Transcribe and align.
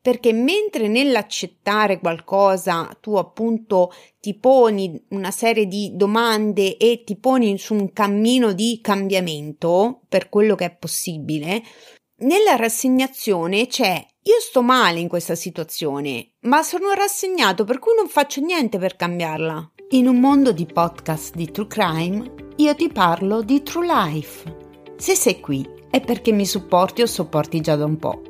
perché 0.00 0.32
mentre 0.32 0.88
nell'accettare 0.88 1.98
qualcosa 1.98 2.96
tu 3.00 3.16
appunto 3.16 3.92
ti 4.18 4.34
poni 4.34 5.02
una 5.10 5.30
serie 5.30 5.66
di 5.66 5.92
domande 5.94 6.76
e 6.76 7.02
ti 7.04 7.16
poni 7.16 7.58
su 7.58 7.74
un 7.74 7.92
cammino 7.92 8.52
di 8.52 8.80
cambiamento 8.82 10.00
per 10.08 10.28
quello 10.28 10.54
che 10.54 10.64
è 10.66 10.74
possibile, 10.74 11.62
nella 12.20 12.56
rassegnazione 12.56 13.66
c'è 13.66 14.04
io 14.22 14.38
sto 14.38 14.60
male 14.60 15.00
in 15.00 15.08
questa 15.08 15.34
situazione, 15.34 16.32
ma 16.40 16.62
sono 16.62 16.92
rassegnato 16.92 17.64
per 17.64 17.78
cui 17.78 17.94
non 17.96 18.06
faccio 18.06 18.42
niente 18.42 18.78
per 18.78 18.96
cambiarla. 18.96 19.72
In 19.92 20.06
un 20.06 20.20
mondo 20.20 20.52
di 20.52 20.66
podcast 20.66 21.34
di 21.34 21.50
True 21.50 21.66
Crime, 21.66 22.34
io 22.56 22.74
ti 22.74 22.88
parlo 22.92 23.40
di 23.42 23.62
True 23.62 23.86
Life. 23.86 24.56
Se 24.98 25.14
sei 25.14 25.40
qui 25.40 25.66
è 25.90 26.02
perché 26.02 26.32
mi 26.32 26.44
supporti 26.44 27.00
o 27.00 27.06
sopporti 27.06 27.62
già 27.62 27.76
da 27.76 27.86
un 27.86 27.96
po'. 27.96 28.29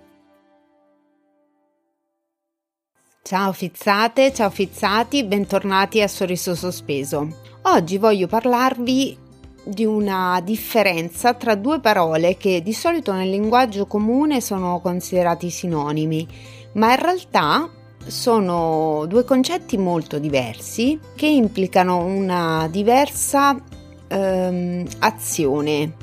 Ciao 3.23 3.53
fizzate, 3.53 4.33
ciao 4.33 4.49
fizzati, 4.49 5.23
bentornati 5.23 6.01
a 6.01 6.07
Sorriso 6.07 6.55
Sospeso. 6.55 7.27
Oggi 7.61 7.99
voglio 7.99 8.25
parlarvi 8.25 9.15
di 9.63 9.85
una 9.85 10.41
differenza 10.43 11.35
tra 11.35 11.53
due 11.53 11.79
parole 11.79 12.35
che 12.35 12.63
di 12.63 12.73
solito 12.73 13.13
nel 13.13 13.29
linguaggio 13.29 13.85
comune 13.85 14.41
sono 14.41 14.81
considerati 14.81 15.51
sinonimi, 15.51 16.27
ma 16.73 16.93
in 16.93 16.99
realtà 16.99 17.69
sono 18.07 19.05
due 19.07 19.23
concetti 19.23 19.77
molto 19.77 20.17
diversi 20.17 20.99
che 21.15 21.27
implicano 21.27 22.03
una 22.03 22.67
diversa 22.71 23.55
ehm, 24.07 24.83
azione, 24.97 25.93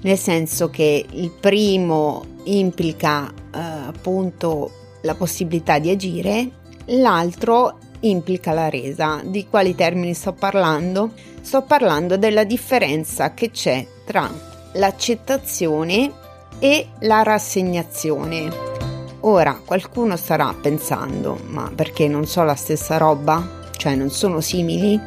nel 0.00 0.18
senso 0.18 0.68
che 0.70 1.06
il 1.08 1.30
primo 1.30 2.24
implica 2.44 3.32
eh, 3.54 3.58
appunto 3.58 4.72
la 5.02 5.14
possibilità 5.14 5.78
di 5.78 5.90
agire, 5.90 6.50
l'altro 6.86 7.78
implica 8.00 8.52
la 8.52 8.68
resa. 8.68 9.20
Di 9.24 9.46
quali 9.48 9.74
termini 9.74 10.14
sto 10.14 10.32
parlando? 10.32 11.12
Sto 11.40 11.62
parlando 11.62 12.16
della 12.16 12.44
differenza 12.44 13.34
che 13.34 13.50
c'è 13.50 13.86
tra 14.04 14.30
l'accettazione 14.72 16.12
e 16.58 16.88
la 17.00 17.22
rassegnazione. 17.22 18.76
Ora 19.20 19.60
qualcuno 19.64 20.16
starà 20.16 20.54
pensando, 20.60 21.38
ma 21.46 21.70
perché 21.74 22.06
non 22.08 22.26
so 22.26 22.42
la 22.42 22.54
stessa 22.54 22.96
roba? 22.96 23.56
Cioè 23.76 23.94
non 23.94 24.10
sono 24.10 24.40
simili? 24.40 25.00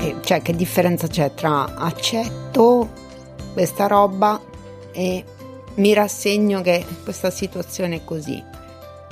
E, 0.00 0.16
cioè 0.20 0.42
che 0.42 0.54
differenza 0.54 1.06
c'è 1.06 1.32
tra 1.34 1.74
accetto 1.76 2.88
questa 3.52 3.86
roba 3.86 4.40
e 4.92 5.24
mi 5.74 5.92
rassegno 5.92 6.60
che 6.60 6.84
questa 7.02 7.30
situazione 7.30 7.96
è 7.96 8.04
così? 8.04 8.42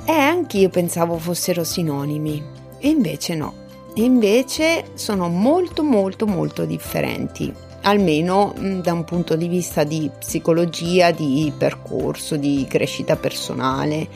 E 0.09 0.13
anch'io 0.13 0.69
pensavo 0.69 1.17
fossero 1.17 1.65
sinonimi, 1.65 2.41
e 2.79 2.87
invece 2.87 3.35
no. 3.35 3.53
E 3.93 4.03
invece 4.03 4.91
sono 4.93 5.27
molto 5.27 5.83
molto 5.83 6.25
molto 6.25 6.63
differenti, 6.63 7.53
almeno 7.81 8.55
mm, 8.57 8.79
da 8.79 8.93
un 8.93 9.03
punto 9.03 9.35
di 9.35 9.49
vista 9.49 9.83
di 9.83 10.09
psicologia, 10.17 11.11
di 11.11 11.51
percorso, 11.57 12.37
di 12.37 12.65
crescita 12.69 13.17
personale. 13.17 14.07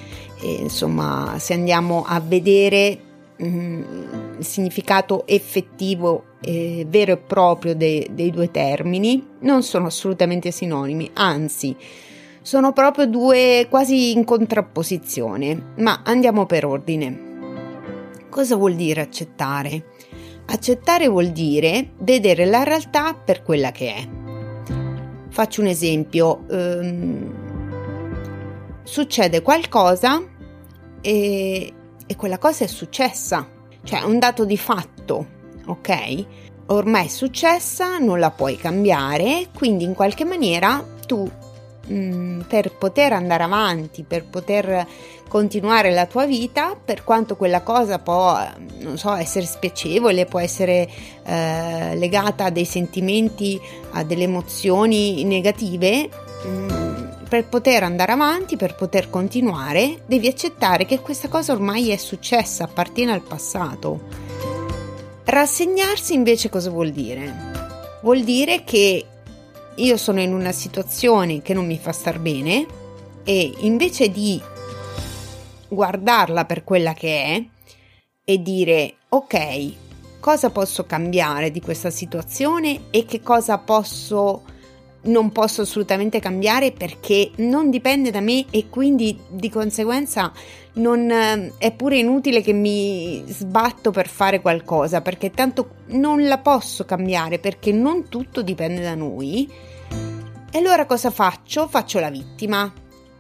E, 0.42 0.54
insomma, 0.62 1.36
se 1.40 1.56
andiamo 1.56 2.06
a 2.08 2.22
vedere 2.22 2.98
mm, 3.44 3.82
il 4.40 4.46
significato 4.46 5.28
effettivo 5.28 6.24
eh, 6.40 6.86
vero 6.88 7.12
e 7.12 7.18
proprio 7.18 7.76
de- 7.76 8.08
dei 8.12 8.32
due 8.32 8.50
termini, 8.50 9.28
non 9.40 9.62
sono 9.62 9.88
assolutamente 9.88 10.52
sinonimi, 10.52 11.10
anzi 11.16 11.76
sono 12.42 12.74
proprio 12.74 13.06
due 13.08 13.68
quasi 13.70 14.12
in 14.12 14.24
contrapposizione, 14.24 15.74
ma 15.78 16.02
andiamo 16.04 16.46
per 16.46 16.66
ordine. 16.66 17.30
Cosa 18.30 18.56
vuol 18.56 18.76
dire 18.76 19.02
accettare? 19.02 19.86
Accettare 20.46 21.08
vuol 21.08 21.28
dire 21.28 21.92
vedere 22.00 22.46
la 22.46 22.64
realtà 22.64 23.14
per 23.14 23.44
quella 23.44 23.72
che 23.72 23.94
è. 23.94 24.08
Faccio 25.30 25.62
un 25.62 25.68
esempio. 25.68 26.46
Ehm, 26.50 27.42
succede 28.84 29.42
qualcosa 29.42 30.22
e, 31.00 31.74
e 32.06 32.16
quella 32.16 32.38
cosa 32.38 32.66
è 32.66 32.68
successa, 32.68 33.48
cioè 33.84 34.02
un 34.02 34.20
dato 34.20 34.44
di 34.44 34.58
fatto, 34.58 35.28
ok? 35.68 36.26
Ormai 36.68 37.06
è 37.06 37.10
successa, 37.10 37.98
non 38.00 38.20
la 38.20 38.32
puoi 38.32 38.58
cambiare, 38.58 39.48
quindi 39.56 39.84
in 39.84 39.94
qualche 39.94 40.26
maniera 40.26 40.84
tu 41.06 41.30
Mm, 41.90 42.42
per 42.42 42.72
poter 42.78 43.12
andare 43.12 43.44
avanti, 43.44 44.04
per 44.04 44.26
poter 44.26 44.86
continuare 45.28 45.92
la 45.92 46.06
tua 46.06 46.26
vita, 46.26 46.76
per 46.76 47.04
quanto 47.04 47.36
quella 47.36 47.62
cosa 47.62 47.98
può, 47.98 48.38
non 48.82 48.98
so, 48.98 49.14
essere 49.16 49.46
spiacevole, 49.46 50.26
può 50.26 50.40
essere 50.40 50.88
eh, 51.24 51.96
legata 51.96 52.46
a 52.46 52.50
dei 52.52 52.66
sentimenti, 52.66 53.60
a 53.92 54.04
delle 54.04 54.24
emozioni 54.24 55.24
negative, 55.24 56.08
mm, 56.46 57.02
per 57.28 57.46
poter 57.46 57.84
andare 57.84 58.12
avanti, 58.12 58.58
per 58.58 58.76
poter 58.76 59.10
continuare, 59.10 60.02
devi 60.06 60.28
accettare 60.28 60.86
che 60.86 61.00
questa 61.00 61.30
cosa 61.30 61.54
ormai 61.54 61.90
è 61.90 61.98
successa, 61.98 62.66
appartiene 62.66 63.14
al 63.14 63.24
passato. 63.24 64.02
Rassegnarsi 65.24 66.14
invece 66.14 66.50
cosa 66.50 66.70
vuol 66.70 66.92
dire? 66.92 67.50
Vuol 68.02 68.24
dire 68.24 68.64
che 68.64 69.06
io 69.76 69.98
sono 69.98 70.20
in 70.20 70.34
una 70.34 70.52
situazione 70.52 71.42
che 71.42 71.54
non 71.54 71.66
mi 71.66 71.78
fa 71.78 71.92
star 71.92 72.20
bene 72.20 72.66
e 73.24 73.54
invece 73.60 74.10
di 74.10 74.42
guardarla 75.68 76.46
per 76.46 76.64
quella 76.64 76.94
che 76.94 77.24
è 77.24 77.46
e 78.24 78.42
dire 78.42 78.96
ok, 79.10 80.20
cosa 80.20 80.50
posso 80.50 80.86
cambiare 80.86 81.52
di 81.52 81.62
questa 81.62 81.90
situazione 81.90 82.84
e 82.92 83.06
che 83.06 83.22
cosa 83.22 83.58
posso 83.58 84.44
non 85.04 85.32
posso 85.32 85.62
assolutamente 85.62 86.20
cambiare 86.20 86.72
perché 86.72 87.32
non 87.38 87.70
dipende 87.70 88.12
da 88.12 88.20
me 88.20 88.46
e 88.52 88.70
quindi 88.70 89.18
di 89.30 89.50
conseguenza 89.50 90.32
non 90.74 91.12
è 91.58 91.72
pure 91.74 91.98
inutile 91.98 92.42
che 92.42 92.54
mi 92.54 93.24
sbatto 93.28 93.92
per 93.92 94.08
fare 94.08 94.42
qualcosa 94.42 95.02
perché 95.02 95.32
tanto 95.32 95.70
non 95.88 96.28
la 96.28 96.38
posso 96.38 96.86
cambiare 96.86 97.40
perché 97.40 97.72
non 97.72 98.08
tutto 98.10 98.42
dipende 98.42 98.82
da 98.82 98.96
noi. 98.96 99.50
E 100.54 100.58
allora 100.58 100.86
cosa 100.86 101.10
faccio? 101.12 101.68
Faccio 101.68 102.00
la 102.00 102.10
vittima. 102.10 102.72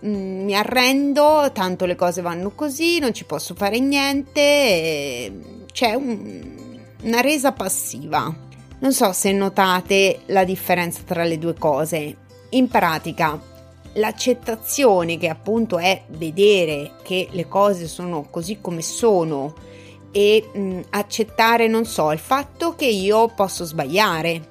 Mm, 0.06 0.44
mi 0.44 0.56
arrendo, 0.56 1.50
tanto 1.54 1.86
le 1.86 1.96
cose 1.96 2.22
vanno 2.22 2.52
così, 2.52 3.00
non 3.00 3.14
ci 3.14 3.24
posso 3.26 3.54
fare 3.56 3.80
niente. 3.80 5.32
C'è 5.72 5.94
un, 5.94 6.78
una 7.04 7.22
resa 7.22 7.52
passiva. 7.54 8.50
Non 8.82 8.94
so 8.94 9.14
se 9.14 9.32
notate 9.32 10.22
la 10.28 10.44
differenza 10.44 11.04
tra 11.06 11.24
le 11.24 11.38
due 11.38 11.54
cose. 11.54 12.18
In 12.50 12.68
pratica, 12.68 13.40
l'accettazione 13.94 15.20
che 15.20 15.30
appunto 15.30 15.78
è 15.78 16.02
vedere 16.08 16.94
che 17.04 17.28
le 17.30 17.48
cose 17.48 17.88
sono 17.88 18.24
così 18.32 18.58
come 18.60 18.82
sono 18.82 19.54
e 20.12 20.50
mh, 20.52 20.60
mm, 20.60 20.80
accettare, 20.90 21.68
non 21.68 21.86
so, 21.86 22.12
il 22.12 22.18
fatto 22.18 22.74
che 22.74 22.88
io 22.88 23.28
posso 23.28 23.66
sbagliare, 23.66 24.50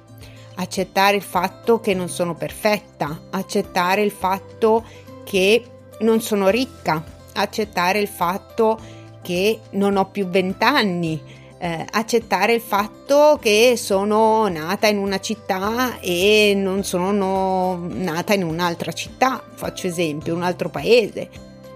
accettare 0.55 1.17
il 1.17 1.23
fatto 1.23 1.81
che 1.81 1.93
non 1.93 2.07
sono 2.07 2.33
perfetta, 2.33 3.23
accettare 3.31 4.01
il 4.01 4.11
fatto 4.11 4.85
che 5.25 5.61
non 5.99 6.21
sono 6.21 6.47
ricca, 6.47 7.03
accettare 7.33 7.99
il 7.99 8.07
fatto 8.07 8.79
che 9.21 9.59
non 9.71 9.97
ho 9.97 10.05
più 10.09 10.27
vent'anni, 10.27 11.40
eh, 11.61 11.85
accettare 11.91 12.53
il 12.53 12.61
fatto 12.61 13.37
che 13.39 13.75
sono 13.77 14.47
nata 14.47 14.87
in 14.87 14.97
una 14.97 15.19
città 15.19 15.99
e 15.99 16.53
non 16.55 16.83
sono 16.83 17.87
nata 17.87 18.33
in 18.33 18.43
un'altra 18.43 18.91
città, 18.91 19.43
faccio 19.53 19.85
esempio, 19.85 20.33
un 20.33 20.41
altro 20.41 20.69
paese. 20.69 21.29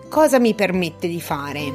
Cosa 0.10 0.40
mi 0.40 0.56
permette 0.56 1.08
di 1.08 1.22
fare? 1.22 1.72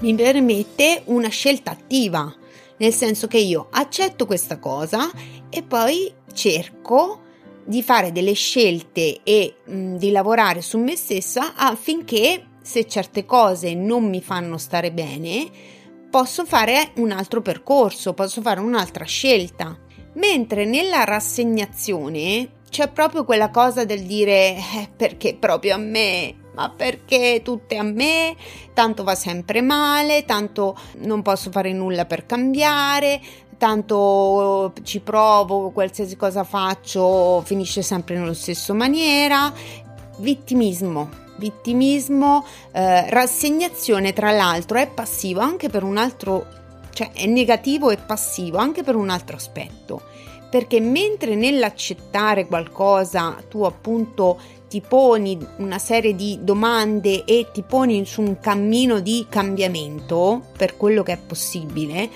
Mi 0.00 0.14
permette 0.16 1.02
una 1.04 1.28
scelta 1.28 1.70
attiva, 1.70 2.34
nel 2.78 2.92
senso 2.92 3.28
che 3.28 3.38
io 3.38 3.68
accetto 3.70 4.26
questa 4.26 4.58
cosa 4.58 5.08
e 5.48 5.62
poi 5.62 6.12
cerco 6.32 7.20
di 7.64 7.84
fare 7.84 8.10
delle 8.10 8.32
scelte 8.32 9.20
e 9.22 9.58
mh, 9.64 9.94
di 9.94 10.10
lavorare 10.10 10.60
su 10.60 10.76
me 10.78 10.96
stessa 10.96 11.54
affinché 11.54 12.46
se 12.60 12.84
certe 12.88 13.24
cose 13.24 13.74
non 13.74 14.08
mi 14.08 14.20
fanno 14.20 14.58
stare 14.58 14.90
bene 14.90 15.76
posso 16.10 16.44
fare 16.44 16.92
un 16.96 17.10
altro 17.10 17.42
percorso, 17.42 18.14
posso 18.14 18.40
fare 18.40 18.60
un'altra 18.60 19.04
scelta. 19.04 19.76
Mentre 20.14 20.64
nella 20.64 21.04
rassegnazione 21.04 22.56
c'è 22.70 22.88
proprio 22.88 23.24
quella 23.24 23.50
cosa 23.50 23.84
del 23.84 24.02
dire 24.02 24.56
eh, 24.56 24.90
perché 24.94 25.36
proprio 25.36 25.74
a 25.74 25.78
me, 25.78 26.34
ma 26.54 26.70
perché 26.70 27.40
tutte 27.44 27.76
a 27.76 27.82
me, 27.82 28.36
tanto 28.74 29.04
va 29.04 29.14
sempre 29.14 29.60
male, 29.60 30.24
tanto 30.24 30.76
non 30.98 31.22
posso 31.22 31.50
fare 31.50 31.72
nulla 31.72 32.04
per 32.04 32.26
cambiare, 32.26 33.20
tanto 33.56 34.72
ci 34.82 35.00
provo, 35.00 35.70
qualsiasi 35.70 36.16
cosa 36.16 36.44
faccio 36.44 37.42
finisce 37.44 37.82
sempre 37.82 38.18
nella 38.18 38.34
stessa 38.34 38.72
maniera. 38.72 39.52
Vittimismo, 40.18 41.08
vittimismo, 41.38 42.44
eh, 42.72 43.08
rassegnazione 43.10 44.12
tra 44.12 44.30
l'altro 44.30 44.78
è 44.78 44.88
passivo 44.88 45.40
anche 45.40 45.68
per 45.68 45.82
un 45.82 45.96
altro, 45.96 46.46
cioè 46.92 47.12
è 47.12 47.26
negativo 47.26 47.90
e 47.90 47.96
passivo 47.96 48.58
anche 48.58 48.82
per 48.82 48.96
un 48.96 49.08
altro 49.08 49.36
aspetto. 49.36 50.02
Perché 50.50 50.80
mentre 50.80 51.34
nell'accettare 51.34 52.46
qualcosa 52.46 53.36
tu 53.48 53.64
appunto 53.64 54.38
ti 54.68 54.80
poni 54.80 55.38
una 55.58 55.78
serie 55.78 56.14
di 56.14 56.38
domande 56.42 57.24
e 57.24 57.48
ti 57.52 57.62
poni 57.62 58.04
su 58.06 58.22
un 58.22 58.38
cammino 58.38 59.00
di 59.00 59.26
cambiamento 59.28 60.42
per 60.56 60.76
quello 60.76 61.02
che 61.02 61.12
è 61.12 61.18
possibile, 61.18 62.08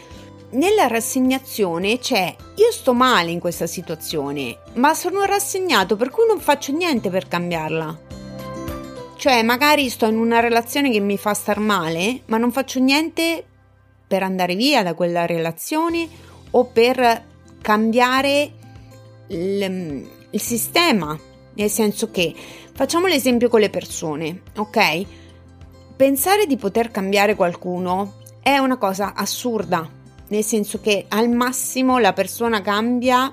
nella 0.52 0.86
rassegnazione 0.86 1.98
c'è 1.98 2.34
io 2.56 2.70
sto 2.72 2.92
male 2.92 3.30
in 3.30 3.40
questa 3.40 3.66
situazione, 3.66 4.58
ma 4.75 4.92
sono 4.92 5.25
rassegnato 5.25 5.96
per 5.96 6.10
cui 6.10 6.26
non 6.26 6.40
faccio 6.40 6.72
niente 6.72 7.08
per 7.08 7.26
cambiarla. 7.26 8.12
Cioè, 9.22 9.44
magari 9.44 9.88
sto 9.88 10.06
in 10.06 10.16
una 10.16 10.40
relazione 10.40 10.90
che 10.90 10.98
mi 10.98 11.16
fa 11.16 11.32
star 11.32 11.60
male, 11.60 12.22
ma 12.26 12.38
non 12.38 12.50
faccio 12.50 12.80
niente 12.80 13.44
per 14.04 14.24
andare 14.24 14.56
via 14.56 14.82
da 14.82 14.94
quella 14.94 15.26
relazione 15.26 16.08
o 16.50 16.64
per 16.64 17.24
cambiare 17.62 18.50
il, 19.28 20.08
il 20.28 20.40
sistema. 20.40 21.16
Nel 21.54 21.70
senso 21.70 22.10
che 22.10 22.34
facciamo 22.72 23.06
l'esempio 23.06 23.48
con 23.48 23.60
le 23.60 23.70
persone, 23.70 24.42
ok? 24.56 25.06
Pensare 25.94 26.46
di 26.46 26.56
poter 26.56 26.90
cambiare 26.90 27.36
qualcuno 27.36 28.14
è 28.42 28.58
una 28.58 28.76
cosa 28.76 29.14
assurda 29.14 29.88
nel 30.30 30.42
senso 30.42 30.80
che 30.80 31.04
al 31.08 31.28
massimo 31.28 31.98
la 31.98 32.12
persona 32.12 32.60
cambia, 32.60 33.32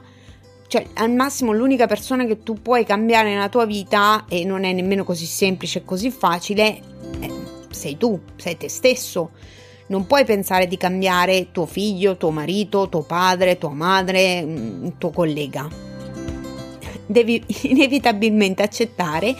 cioè 0.69 0.85
al 0.93 1.11
massimo 1.11 1.51
l'unica 1.51 1.87
persona 1.87 2.25
che 2.25 2.43
tu 2.43 2.61
puoi 2.61 2.85
cambiare 2.85 3.33
nella 3.33 3.49
tua 3.49 3.65
vita 3.65 4.25
e 4.29 4.45
non 4.45 4.63
è 4.63 4.71
nemmeno 4.71 5.03
così 5.03 5.25
semplice 5.25 5.79
e 5.79 5.83
così 5.83 6.11
facile, 6.11 6.79
sei 7.71 7.97
tu, 7.97 8.19
sei 8.35 8.55
te 8.55 8.69
stesso. 8.69 9.31
Non 9.87 10.05
puoi 10.05 10.25
pensare 10.25 10.67
di 10.67 10.77
cambiare 10.77 11.51
tuo 11.51 11.65
figlio, 11.65 12.17
tuo 12.17 12.29
marito, 12.29 12.87
tuo 12.87 13.01
padre, 13.01 13.57
tua 13.57 13.73
madre, 13.73 14.43
mm, 14.43 14.87
tuo 14.99 15.09
collega. 15.09 15.67
Devi 17.03 17.43
inevitabilmente 17.63 18.61
accettare 18.61 19.35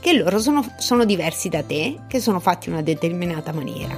che 0.00 0.14
loro 0.14 0.38
sono, 0.38 0.64
sono 0.78 1.04
diversi 1.04 1.50
da 1.50 1.62
te, 1.62 1.98
che 2.08 2.20
sono 2.20 2.40
fatti 2.40 2.68
in 2.68 2.76
una 2.76 2.82
determinata 2.82 3.52
maniera. 3.52 3.94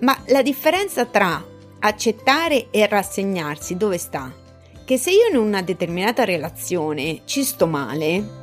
Ma 0.00 0.20
la 0.26 0.42
differenza 0.42 1.04
tra 1.04 1.46
accettare 1.78 2.72
e 2.72 2.88
rassegnarsi 2.88 3.76
dove 3.76 3.98
sta? 3.98 4.41
Che 4.84 4.98
se 4.98 5.10
io 5.10 5.28
in 5.30 5.36
una 5.36 5.62
determinata 5.62 6.24
relazione 6.24 7.20
ci 7.24 7.44
sto 7.44 7.68
male, 7.68 8.40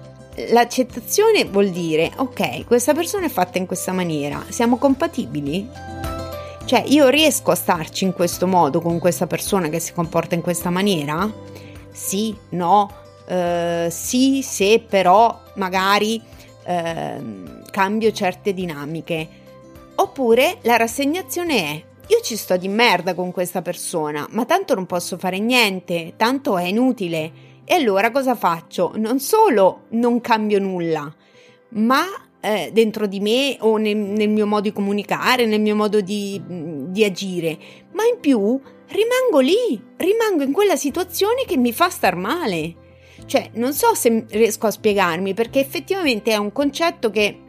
l'accettazione 0.52 1.44
vuol 1.44 1.70
dire 1.70 2.12
ok, 2.16 2.66
questa 2.66 2.94
persona 2.94 3.26
è 3.26 3.30
fatta 3.30 3.58
in 3.58 3.66
questa 3.66 3.92
maniera, 3.92 4.46
siamo 4.48 4.78
compatibili? 4.78 5.68
Cioè 6.64 6.84
io 6.88 7.10
riesco 7.10 7.52
a 7.52 7.56
starci 7.56 8.06
in 8.06 8.14
questo 8.14 8.48
modo 8.48 8.80
con 8.80 9.00
questa 9.00 9.28
persona 9.28 9.68
che 9.68 9.80
si 9.80 9.92
comporta 9.92 10.36
in 10.36 10.42
questa 10.42 10.70
maniera? 10.70 11.30
Sì, 11.92 12.34
no, 12.52 12.90
eh, 13.28 13.88
sì, 13.92 14.42
se 14.42 14.84
però 14.88 15.42
magari 15.56 16.22
eh, 16.64 17.22
cambio 17.70 18.12
certe 18.14 18.54
dinamiche. 18.54 19.28
Oppure 19.96 20.60
la 20.62 20.78
rassegnazione 20.78 21.56
è 21.56 21.84
io 22.10 22.22
ci 22.22 22.36
sto 22.36 22.58
di 22.58 22.68
merda 22.68 23.14
con 23.14 23.32
questa 23.32 23.62
persona, 23.62 24.28
ma 24.32 24.44
tanto 24.46 24.74
non 24.74 24.88
posso 24.88 25.20
fare 25.20 25.38
niente, 25.38 26.14
tanto 26.18 26.58
è 26.58 26.64
inutile. 26.64 27.48
E 27.64 27.76
allora 27.76 28.10
cosa 28.10 28.34
faccio? 28.34 28.94
Non 28.96 29.20
solo 29.20 29.84
non 29.90 30.20
cambio 30.20 30.58
nulla, 30.58 31.14
ma 31.70 32.04
eh, 32.42 32.72
dentro 32.74 33.06
di 33.06 33.20
me 33.20 33.58
o 33.60 33.78
nel, 33.78 33.96
nel, 33.96 34.30
mio 34.30 34.48
modo 34.48 34.64
di 34.64 34.74
comunicare, 34.74 35.46
nel 35.46 35.62
mio 35.62 35.76
modo 35.76 36.02
di, 36.02 36.42
di 36.48 37.04
agire, 37.04 37.58
ma 37.92 38.04
in 38.06 38.20
più 38.20 38.60
rimango 38.88 39.40
lì, 39.40 39.80
rimango 39.98 40.42
in 40.42 40.52
quella 40.52 40.76
situazione 40.76 41.46
che 41.46 41.58
mi 41.58 41.72
fa 41.72 41.90
star 41.90 42.16
male. 42.16 42.88
Cioè, 43.28 43.52
non 43.54 43.72
so 43.72 43.94
se 43.94 44.26
riesco 44.30 44.66
a 44.66 44.72
spiegarmi 44.72 45.36
perché 45.36 45.60
effettivamente 45.60 46.32
è 46.32 46.38
un 46.38 46.52
concetto 46.52 47.12
che 47.12 47.49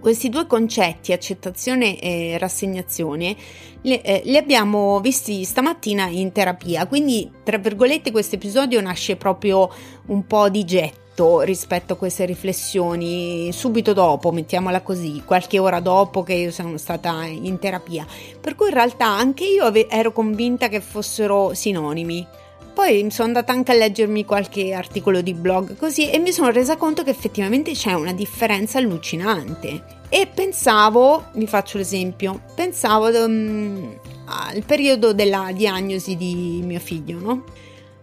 questi 0.00 0.28
due 0.28 0.46
concetti, 0.46 1.12
accettazione 1.12 1.98
e 1.98 2.36
rassegnazione, 2.38 3.36
li, 3.82 4.00
eh, 4.00 4.22
li, 4.24 4.36
abbiamo 4.36 5.00
visti 5.00 5.44
stamattina 5.44 6.06
in 6.06 6.32
terapia, 6.32 6.86
quindi 6.86 7.30
tra 7.42 7.58
virgolette 7.58 8.10
questo 8.10 8.34
episodio 8.34 8.80
nasce 8.80 9.16
proprio 9.16 9.70
un 10.06 10.26
po' 10.26 10.48
di 10.48 10.64
getto 10.64 11.40
rispetto 11.40 11.92
a 11.92 11.96
queste 11.96 12.24
riflessioni. 12.24 13.52
Subito 13.52 13.92
dopo, 13.92 14.32
mettiamola 14.32 14.80
così, 14.80 15.22
qualche 15.24 15.58
ora 15.58 15.80
dopo 15.80 16.22
che 16.22 16.34
io 16.34 16.50
sono 16.50 16.76
stata 16.78 17.24
in 17.24 17.58
terapia, 17.58 18.06
per 18.40 18.54
cui 18.54 18.68
in 18.68 18.74
realtà 18.74 19.06
anche 19.06 19.44
io 19.44 19.72
ero 19.88 20.12
convinta 20.12 20.68
che 20.68 20.80
fossero 20.80 21.54
sinonimi. 21.54 22.26
Poi 22.72 23.10
sono 23.10 23.28
andata 23.28 23.52
anche 23.52 23.72
a 23.72 23.74
leggermi 23.74 24.24
qualche 24.24 24.72
articolo 24.72 25.20
di 25.20 25.34
blog 25.34 25.76
così 25.76 26.10
e 26.10 26.18
mi 26.18 26.32
sono 26.32 26.50
resa 26.50 26.76
conto 26.76 27.02
che 27.02 27.10
effettivamente 27.10 27.72
c'è 27.72 27.92
una 27.92 28.12
differenza 28.12 28.78
allucinante. 28.78 29.98
E 30.08 30.28
pensavo, 30.32 31.26
vi 31.34 31.46
faccio 31.46 31.78
l'esempio, 31.78 32.42
pensavo 32.54 33.08
um, 33.24 33.96
al 34.26 34.62
periodo 34.64 35.12
della 35.12 35.50
diagnosi 35.52 36.16
di 36.16 36.62
mio 36.64 36.80
figlio, 36.80 37.18
no? 37.18 37.44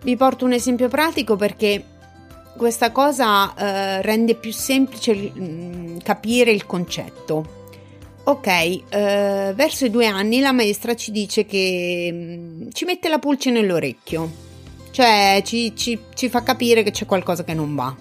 Vi 0.04 0.16
porto 0.16 0.46
un 0.46 0.54
esempio 0.54 0.88
pratico 0.90 1.36
perché 1.36 1.84
questa 2.56 2.92
cosa 2.92 3.46
uh, 3.46 4.02
rende 4.02 4.36
più 4.36 4.52
semplice 4.52 5.32
um, 5.36 6.00
capire 6.02 6.52
il 6.52 6.66
concetto. 6.66 7.56
Ok, 8.24 8.48
uh, 8.48 9.54
verso 9.54 9.86
i 9.86 9.90
due 9.90 10.06
anni 10.06 10.40
la 10.40 10.52
maestra 10.52 10.96
ci 10.96 11.12
dice 11.12 11.46
che 11.46 12.10
um, 12.12 12.72
ci 12.72 12.86
mette 12.86 13.10
la 13.10 13.20
pulce 13.20 13.50
nell'orecchio 13.50 14.46
cioè 14.98 15.44
ci, 15.46 15.76
ci, 15.76 16.06
ci 16.16 16.28
fa 16.28 16.42
capire 16.42 16.82
che 16.82 16.90
c'è 16.90 17.06
qualcosa 17.06 17.44
che 17.44 17.54
non 17.54 17.76
va. 17.76 17.96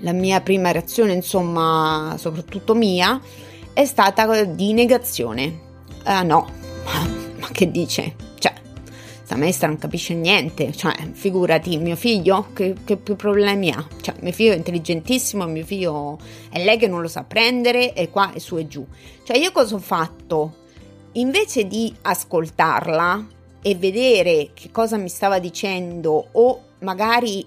La 0.00 0.10
mia 0.10 0.40
prima 0.40 0.72
reazione, 0.72 1.12
insomma, 1.12 2.16
soprattutto 2.18 2.74
mia, 2.74 3.20
è 3.72 3.84
stata 3.84 4.42
di 4.42 4.72
negazione. 4.72 5.60
Ah 6.02 6.24
no, 6.24 6.50
ma, 7.38 7.48
che 7.52 7.70
dice? 7.70 8.16
Cioè, 8.36 8.52
sta 9.22 9.36
maestra 9.36 9.68
non 9.68 9.78
capisce 9.78 10.12
niente, 10.14 10.72
cioè, 10.72 10.92
figurati, 11.12 11.78
mio 11.78 11.94
figlio, 11.94 12.48
che, 12.52 12.74
che 12.84 12.96
più 12.96 13.14
problemi 13.14 13.70
ha? 13.70 13.86
Cioè, 14.00 14.16
mio 14.18 14.32
figlio 14.32 14.50
è 14.50 14.56
intelligentissimo, 14.56 15.46
mio 15.46 15.64
figlio 15.64 16.18
è 16.50 16.60
lei 16.64 16.78
che 16.78 16.88
non 16.88 17.00
lo 17.00 17.06
sa 17.06 17.22
prendere, 17.22 17.92
e 17.92 18.10
qua 18.10 18.32
e 18.32 18.40
su 18.40 18.56
e 18.56 18.66
giù. 18.66 18.84
Cioè, 19.22 19.36
io 19.36 19.52
cosa 19.52 19.76
ho 19.76 19.78
fatto? 19.78 20.56
Invece 21.12 21.68
di 21.68 21.94
ascoltarla, 22.02 23.38
e 23.62 23.74
vedere 23.74 24.50
che 24.54 24.70
cosa 24.70 24.96
mi 24.96 25.08
stava 25.08 25.38
dicendo 25.38 26.28
o 26.32 26.62
magari 26.80 27.46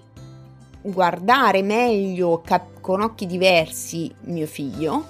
guardare 0.80 1.62
meglio 1.62 2.40
cap- 2.44 2.80
con 2.80 3.00
occhi 3.00 3.26
diversi 3.26 4.12
mio 4.24 4.46
figlio, 4.46 5.06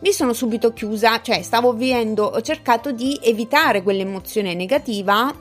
mi 0.00 0.12
sono 0.12 0.34
subito 0.34 0.72
chiusa, 0.72 1.22
cioè 1.22 1.42
stavo 1.42 1.72
vivendo, 1.72 2.24
ho 2.24 2.40
cercato 2.42 2.92
di 2.92 3.18
evitare 3.22 3.82
quell'emozione 3.82 4.54
negativa 4.54 5.34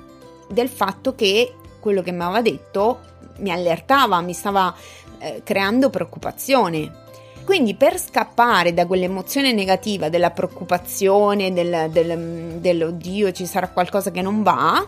del 0.50 0.70
fatto 0.70 1.14
che 1.14 1.54
quello 1.80 2.02
che 2.02 2.12
mi 2.12 2.24
aveva 2.24 2.42
detto 2.42 3.00
mi 3.38 3.52
allertava, 3.52 4.22
mi 4.22 4.34
stava 4.34 4.74
eh, 5.20 5.42
creando 5.44 5.90
preoccupazione. 5.90 7.04
Quindi 7.46 7.76
per 7.76 8.00
scappare 8.00 8.74
da 8.74 8.88
quell'emozione 8.88 9.54
negativa 9.54 10.10
della 10.10 10.32
preoccupazione, 10.32 11.54
del, 11.54 11.90
del, 11.92 12.58
dell'oddio 12.60 13.32
ci 13.32 13.46
sarà 13.46 13.70
qualcosa 13.70 14.10
che 14.10 14.24
non 14.24 14.42
va, 14.42 14.86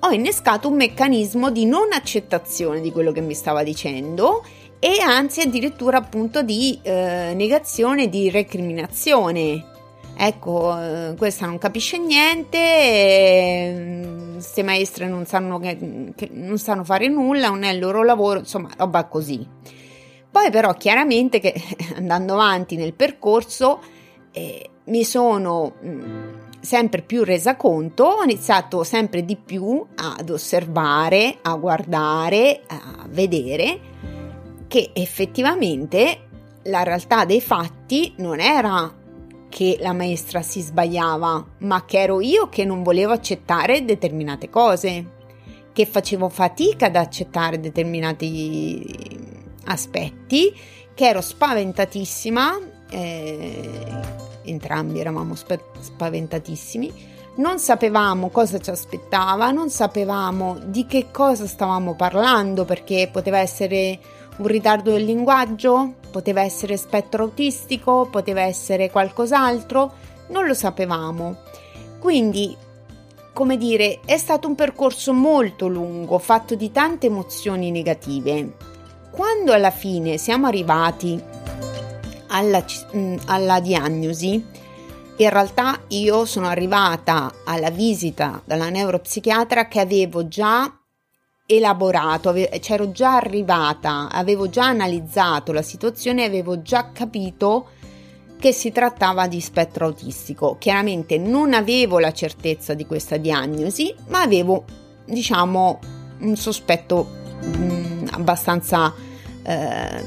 ho 0.00 0.10
innescato 0.10 0.68
un 0.68 0.76
meccanismo 0.76 1.50
di 1.50 1.66
non 1.66 1.92
accettazione 1.92 2.80
di 2.80 2.90
quello 2.90 3.12
che 3.12 3.20
mi 3.20 3.34
stava 3.34 3.62
dicendo 3.62 4.44
e 4.78 5.00
anzi 5.00 5.42
addirittura 5.42 5.98
appunto 5.98 6.42
di 6.42 6.78
eh, 6.82 7.32
negazione, 7.34 8.08
di 8.08 8.30
recriminazione. 8.30 9.64
Ecco, 10.16 10.78
eh, 10.78 11.14
questa 11.16 11.46
non 11.46 11.58
capisce 11.58 11.98
niente, 11.98 12.58
queste 14.34 14.60
eh, 14.60 14.64
maestre 14.64 15.06
non 15.06 15.26
sanno, 15.26 15.58
che, 15.58 16.12
che 16.14 16.28
non 16.32 16.58
sanno 16.58 16.84
fare 16.84 17.08
nulla, 17.08 17.48
non 17.48 17.62
è 17.62 17.72
il 17.72 17.78
loro 17.78 18.02
lavoro, 18.02 18.38
insomma, 18.40 18.68
roba 18.76 19.04
così. 19.04 19.46
Poi 20.34 20.50
però 20.50 20.74
chiaramente 20.74 21.38
che 21.38 21.54
andando 21.94 22.32
avanti 22.32 22.74
nel 22.74 22.92
percorso 22.92 23.80
eh, 24.32 24.68
mi 24.86 25.04
sono 25.04 25.74
mh, 25.80 25.88
mm, 25.88 26.34
sempre 26.58 27.02
più 27.02 27.22
resa 27.22 27.54
conto, 27.54 28.02
ho 28.02 28.24
iniziato 28.24 28.82
sempre 28.82 29.24
di 29.24 29.36
più 29.36 29.86
ad 29.94 30.28
osservare, 30.28 31.38
a 31.40 31.54
guardare, 31.54 32.62
a 32.66 33.06
vedere 33.10 33.78
che 34.66 34.90
effettivamente 34.92 36.26
la 36.64 36.82
realtà 36.82 37.24
dei 37.24 37.40
fatti 37.40 38.14
non 38.16 38.40
era 38.40 38.92
che 39.48 39.76
la 39.78 39.92
maestra 39.92 40.42
si 40.42 40.62
sbagliava, 40.62 41.46
ma 41.58 41.84
che 41.84 42.00
ero 42.00 42.20
io 42.20 42.48
che 42.48 42.64
non 42.64 42.82
volevo 42.82 43.12
accettare 43.12 43.84
determinate 43.84 44.50
cose, 44.50 45.12
che 45.72 45.86
facevo 45.86 46.28
fatica 46.28 46.86
ad 46.86 46.96
accettare 46.96 47.60
determinati 47.60 49.42
aspetti, 49.64 50.54
che 50.94 51.08
ero 51.08 51.20
spaventatissima, 51.20 52.58
eh, 52.90 53.70
entrambi 54.44 55.00
eravamo 55.00 55.34
sp- 55.34 55.60
spaventatissimi, 55.80 57.12
non 57.36 57.58
sapevamo 57.58 58.28
cosa 58.30 58.60
ci 58.60 58.70
aspettava, 58.70 59.50
non 59.50 59.68
sapevamo 59.68 60.58
di 60.64 60.86
che 60.86 61.10
cosa 61.10 61.46
stavamo 61.46 61.94
parlando 61.94 62.64
perché 62.64 63.08
poteva 63.10 63.38
essere 63.38 63.98
un 64.36 64.46
ritardo 64.46 64.92
del 64.92 65.04
linguaggio, 65.04 65.94
poteva 66.10 66.42
essere 66.42 66.76
spettro 66.76 67.24
autistico, 67.24 68.08
poteva 68.10 68.42
essere 68.42 68.90
qualcos'altro, 68.90 69.92
non 70.28 70.46
lo 70.46 70.54
sapevamo. 70.54 71.38
Quindi, 71.98 72.56
come 73.32 73.56
dire, 73.56 74.00
è 74.04 74.16
stato 74.16 74.46
un 74.46 74.54
percorso 74.54 75.12
molto 75.12 75.66
lungo, 75.66 76.18
fatto 76.18 76.54
di 76.54 76.70
tante 76.70 77.06
emozioni 77.06 77.70
negative. 77.70 78.72
Quando 79.14 79.52
alla 79.52 79.70
fine 79.70 80.18
siamo 80.18 80.48
arrivati 80.48 81.22
alla, 82.26 82.64
mm, 82.96 83.16
alla 83.26 83.60
diagnosi, 83.60 84.44
in 85.16 85.30
realtà 85.30 85.82
io 85.88 86.24
sono 86.24 86.48
arrivata 86.48 87.32
alla 87.44 87.70
visita 87.70 88.42
dalla 88.44 88.70
neuropsichiatra 88.70 89.68
che 89.68 89.78
avevo 89.78 90.26
già 90.26 90.80
elaborato, 91.46 92.34
c'ero 92.58 92.90
già 92.90 93.14
arrivata, 93.14 94.08
avevo 94.10 94.48
già 94.48 94.64
analizzato 94.64 95.52
la 95.52 95.62
situazione 95.62 96.22
e 96.22 96.26
avevo 96.26 96.62
già 96.62 96.90
capito 96.90 97.68
che 98.36 98.50
si 98.50 98.72
trattava 98.72 99.28
di 99.28 99.40
spettro 99.40 99.86
autistico. 99.86 100.56
Chiaramente 100.58 101.18
non 101.18 101.54
avevo 101.54 102.00
la 102.00 102.12
certezza 102.12 102.74
di 102.74 102.84
questa 102.84 103.16
diagnosi, 103.16 103.94
ma 104.08 104.22
avevo, 104.22 104.64
diciamo, 105.04 105.78
un 106.18 106.34
sospetto 106.34 107.06
mh, 107.40 107.62
mm, 107.62 107.83
abbastanza 108.14 108.92
eh, 109.42 110.02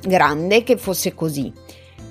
grande 0.00 0.62
che 0.62 0.76
fosse 0.76 1.14
così. 1.14 1.52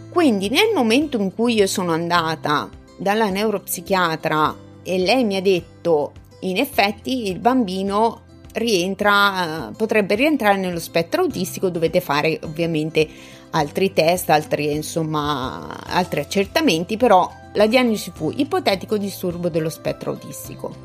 Quindi 0.09 0.49
nel 0.49 0.71
momento 0.73 1.17
in 1.17 1.33
cui 1.33 1.55
io 1.55 1.67
sono 1.67 1.91
andata 1.91 2.69
dalla 2.97 3.29
neuropsichiatra 3.29 4.55
e 4.83 4.99
lei 4.99 5.23
mi 5.23 5.35
ha 5.35 5.41
detto 5.41 6.11
in 6.41 6.57
effetti 6.57 7.29
il 7.29 7.39
bambino 7.39 8.21
rientra, 8.53 9.71
potrebbe 9.75 10.15
rientrare 10.15 10.57
nello 10.57 10.79
spettro 10.79 11.23
autistico, 11.23 11.69
dovete 11.69 12.01
fare 12.01 12.39
ovviamente 12.43 13.07
altri 13.51 13.93
test, 13.93 14.29
altri, 14.29 14.71
insomma, 14.71 15.83
altri 15.85 16.19
accertamenti, 16.19 16.97
però 16.97 17.29
la 17.53 17.67
diagnosi 17.67 18.11
fu 18.13 18.31
ipotetico 18.35 18.97
disturbo 18.97 19.49
dello 19.49 19.69
spettro 19.69 20.11
autistico. 20.11 20.75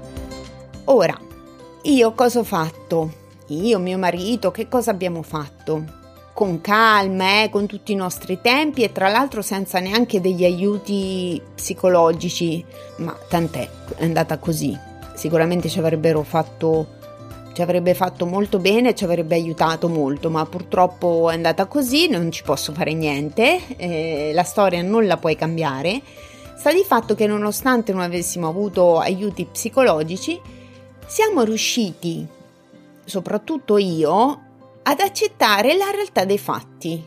Ora, 0.85 1.19
io 1.83 2.13
cosa 2.13 2.39
ho 2.41 2.45
fatto? 2.45 3.27
Io, 3.49 3.79
mio 3.79 3.97
marito, 3.97 4.51
che 4.51 4.69
cosa 4.69 4.91
abbiamo 4.91 5.23
fatto? 5.23 5.83
Con 6.35 6.61
calma, 6.61 7.45
eh, 7.45 7.49
con 7.51 7.67
tutti 7.67 7.93
i 7.93 7.97
nostri 7.97 8.41
tempi 8.43 8.83
e 8.83 8.93
tra 8.93 9.09
l'altro 9.09 9.41
senza 9.41 9.79
neanche 9.79 10.21
degli 10.21 10.45
aiuti 10.45 11.41
psicologici, 11.55 12.63
ma 12.99 13.17
tant'è, 13.29 13.69
è 13.97 14.05
andata 14.05 14.37
così. 14.37 14.79
Sicuramente 15.15 15.69
ci 15.71 15.79
avrebbero 15.79 16.23
fatto 16.23 16.97
ci 17.55 17.63
avrebbe 17.65 17.95
fatto 17.95 18.25
molto 18.25 18.61
bene, 18.61 18.95
ci 18.95 19.03
avrebbe 19.03 19.35
aiutato 19.35 19.89
molto, 19.89 20.31
ma 20.31 20.47
purtroppo 20.47 21.29
è 21.29 21.35
andata 21.35 21.67
così, 21.67 22.07
non 22.07 22.31
ci 22.31 22.45
posso 22.45 22.73
fare 22.73 22.95
niente, 22.95 23.61
eh, 23.77 24.31
la 24.33 24.45
storia 24.45 24.81
non 24.83 25.07
la 25.09 25.17
puoi 25.17 25.35
cambiare. 25.35 26.01
Sta 26.57 26.73
di 26.73 26.85
fatto 26.87 27.17
che 27.17 27.27
nonostante 27.27 27.93
non 27.93 28.03
avessimo 28.03 28.47
avuto 28.47 29.01
aiuti 29.01 29.45
psicologici, 29.45 30.41
siamo 31.05 31.43
riusciti, 31.43 32.25
soprattutto 33.09 33.79
io, 33.79 34.43
ad 34.83 35.01
accettare 35.01 35.77
la 35.77 35.91
realtà 35.91 36.25
dei 36.25 36.39
fatti. 36.39 37.03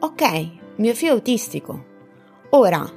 Ok, 0.00 0.48
mio 0.76 0.94
figlio 0.94 1.12
è 1.12 1.14
autistico. 1.14 1.84
Ora, 2.50 2.90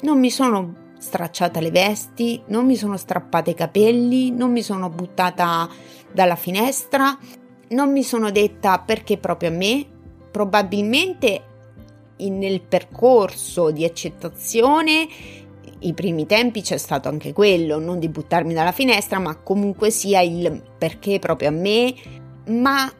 non 0.00 0.18
mi 0.18 0.30
sono 0.30 0.92
stracciata 0.98 1.60
le 1.60 1.70
vesti, 1.70 2.42
non 2.46 2.66
mi 2.66 2.76
sono 2.76 2.96
strappata 2.96 3.50
i 3.50 3.54
capelli, 3.54 4.30
non 4.30 4.50
mi 4.50 4.62
sono 4.62 4.88
buttata 4.88 5.68
dalla 6.12 6.36
finestra, 6.36 7.16
non 7.68 7.92
mi 7.92 8.02
sono 8.02 8.30
detta 8.30 8.80
perché 8.80 9.18
proprio 9.18 9.50
a 9.50 9.52
me. 9.52 9.86
Probabilmente 10.30 11.42
nel 12.18 12.62
percorso 12.62 13.70
di 13.70 13.84
accettazione 13.84 15.06
i 15.84 15.92
primi 15.92 16.26
tempi 16.26 16.62
c'è 16.62 16.76
stato 16.76 17.08
anche 17.08 17.32
quello, 17.32 17.78
non 17.78 17.98
di 17.98 18.08
buttarmi 18.08 18.54
dalla 18.54 18.72
finestra, 18.72 19.18
ma 19.18 19.36
comunque 19.36 19.90
sia 19.90 20.20
il 20.20 20.62
perché 20.78 21.18
proprio 21.18 21.48
a 21.48 21.52
me, 21.52 21.94
ma 22.46 22.90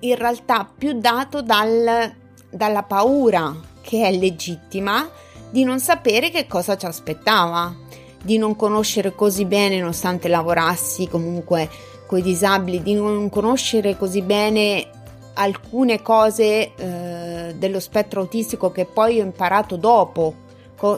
in 0.00 0.14
realtà 0.14 0.70
più 0.76 0.98
dato 0.98 1.42
dal, 1.42 2.14
dalla 2.50 2.82
paura 2.82 3.54
che 3.80 4.06
è 4.06 4.12
legittima 4.12 5.08
di 5.50 5.64
non 5.64 5.80
sapere 5.80 6.30
che 6.30 6.46
cosa 6.46 6.76
ci 6.76 6.86
aspettava, 6.86 7.74
di 8.22 8.36
non 8.36 8.56
conoscere 8.56 9.14
così 9.14 9.44
bene, 9.44 9.78
nonostante 9.78 10.28
lavorassi 10.28 11.08
comunque 11.08 11.68
con 12.06 12.18
i 12.18 12.22
disabili, 12.22 12.82
di 12.82 12.94
non 12.94 13.28
conoscere 13.30 13.96
così 13.96 14.22
bene 14.22 14.90
alcune 15.34 16.02
cose 16.02 16.74
eh, 16.74 17.54
dello 17.56 17.80
spettro 17.80 18.20
autistico 18.20 18.70
che 18.72 18.84
poi 18.84 19.20
ho 19.20 19.24
imparato 19.24 19.76
dopo, 19.76 20.34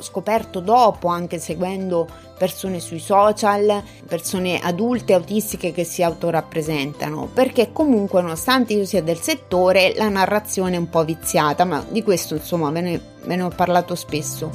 scoperto 0.01 0.61
dopo, 0.61 1.09
anche 1.09 1.39
seguendo 1.39 2.07
persone 2.39 2.81
sui 2.81 2.99
social, 2.99 3.83
persone 4.07 4.59
adulte 4.59 5.13
autistiche 5.15 5.73
che 5.73 5.85
si 5.85 6.03
autorappresentano, 6.03 7.29
perché 7.33 7.73
comunque 7.73 8.23
nonostante 8.23 8.75
io 8.75 8.85
sia 8.85 9.03
del 9.03 9.19
settore, 9.19 9.95
la 9.97 10.09
narrazione 10.09 10.77
è 10.77 10.79
un 10.79 10.89
po' 10.89 11.05
viziata, 11.05 11.65
ma 11.65 11.85
di 11.89 12.03
questo 12.03 12.35
insomma 12.35 12.71
ve 12.71 12.81
ne, 12.81 13.01
ve 13.25 13.37
ne 13.37 13.43
ho 13.43 13.51
parlato 13.51 13.95
spesso. 13.95 14.51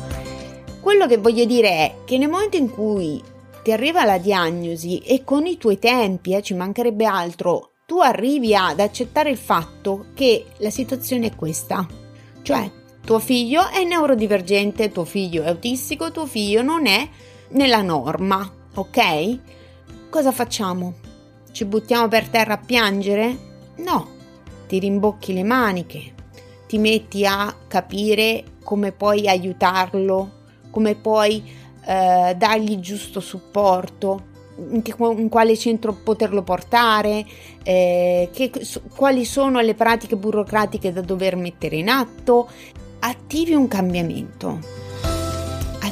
Quello 0.80 1.08
che 1.08 1.18
voglio 1.18 1.46
dire 1.46 1.70
è 1.70 1.96
che 2.06 2.18
nel 2.18 2.30
momento 2.30 2.58
in 2.58 2.70
cui 2.70 3.22
ti 3.64 3.72
arriva 3.72 4.06
la 4.06 4.20
diagnosi 4.20 5.00
e 5.00 5.24
con 5.24 5.48
i 5.48 5.58
tuoi 5.58 5.80
tempi, 5.80 6.36
eh, 6.36 6.44
ci 6.44 6.54
mancherebbe 6.54 7.06
altro, 7.06 7.72
tu 7.88 8.00
arrivi 8.00 8.56
ad 8.56 8.80
accettare 8.80 9.30
il 9.30 9.38
fatto 9.38 10.08
che 10.14 10.46
la 10.58 10.70
situazione 10.70 11.28
è 11.28 11.36
questa, 11.36 11.86
cioè 12.42 12.84
tuo 13.06 13.20
figlio 13.20 13.70
è 13.70 13.84
neurodivergente, 13.84 14.92
tuo 14.92 15.06
figlio 15.06 15.44
è 15.44 15.48
autistico, 15.48 16.12
tuo 16.12 16.26
figlio 16.26 16.64
non 16.64 16.88
è 16.88 17.08
nella 17.50 17.84
norma, 17.84 18.52
ok? 18.74 19.40
Cosa 20.10 20.32
facciamo? 20.32 20.96
Ci 21.52 21.66
buttiamo 21.66 22.08
per 22.08 22.28
terra 22.28 22.56
a 22.56 22.58
piangere? 22.58 23.38
No, 23.78 24.08
ti 24.68 24.80
rimbocchi 24.80 25.34
le 25.34 25.44
maniche, 25.44 26.14
ti 26.68 26.80
metti 26.80 27.26
a 27.28 27.56
capire 27.68 28.44
come 28.64 28.92
puoi 28.92 29.28
aiutarlo, 29.28 30.32
come 30.72 30.96
puoi 30.96 31.44
eh, 31.86 32.34
dargli 32.36 32.80
giusto 32.80 33.20
supporto, 33.20 34.34
in, 34.58 35.30
quale 35.30 35.56
centro 35.58 35.94
poterlo 35.94 36.42
portare, 36.42 37.24
eh, 37.62 38.30
che, 38.34 38.52
quali 38.96 39.26
sono 39.26 39.60
le 39.60 39.76
pratiche 39.76 40.16
burocratiche 40.16 40.92
da 40.92 41.02
dover 41.02 41.36
mettere 41.36 41.76
in 41.76 41.90
atto. 41.90 42.50
Attivi 43.08 43.54
un 43.54 43.68
cambiamento 43.68 44.76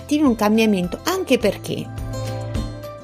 attivi 0.03 0.23
un 0.23 0.35
cambiamento, 0.35 0.99
anche 1.03 1.37
perché, 1.37 1.87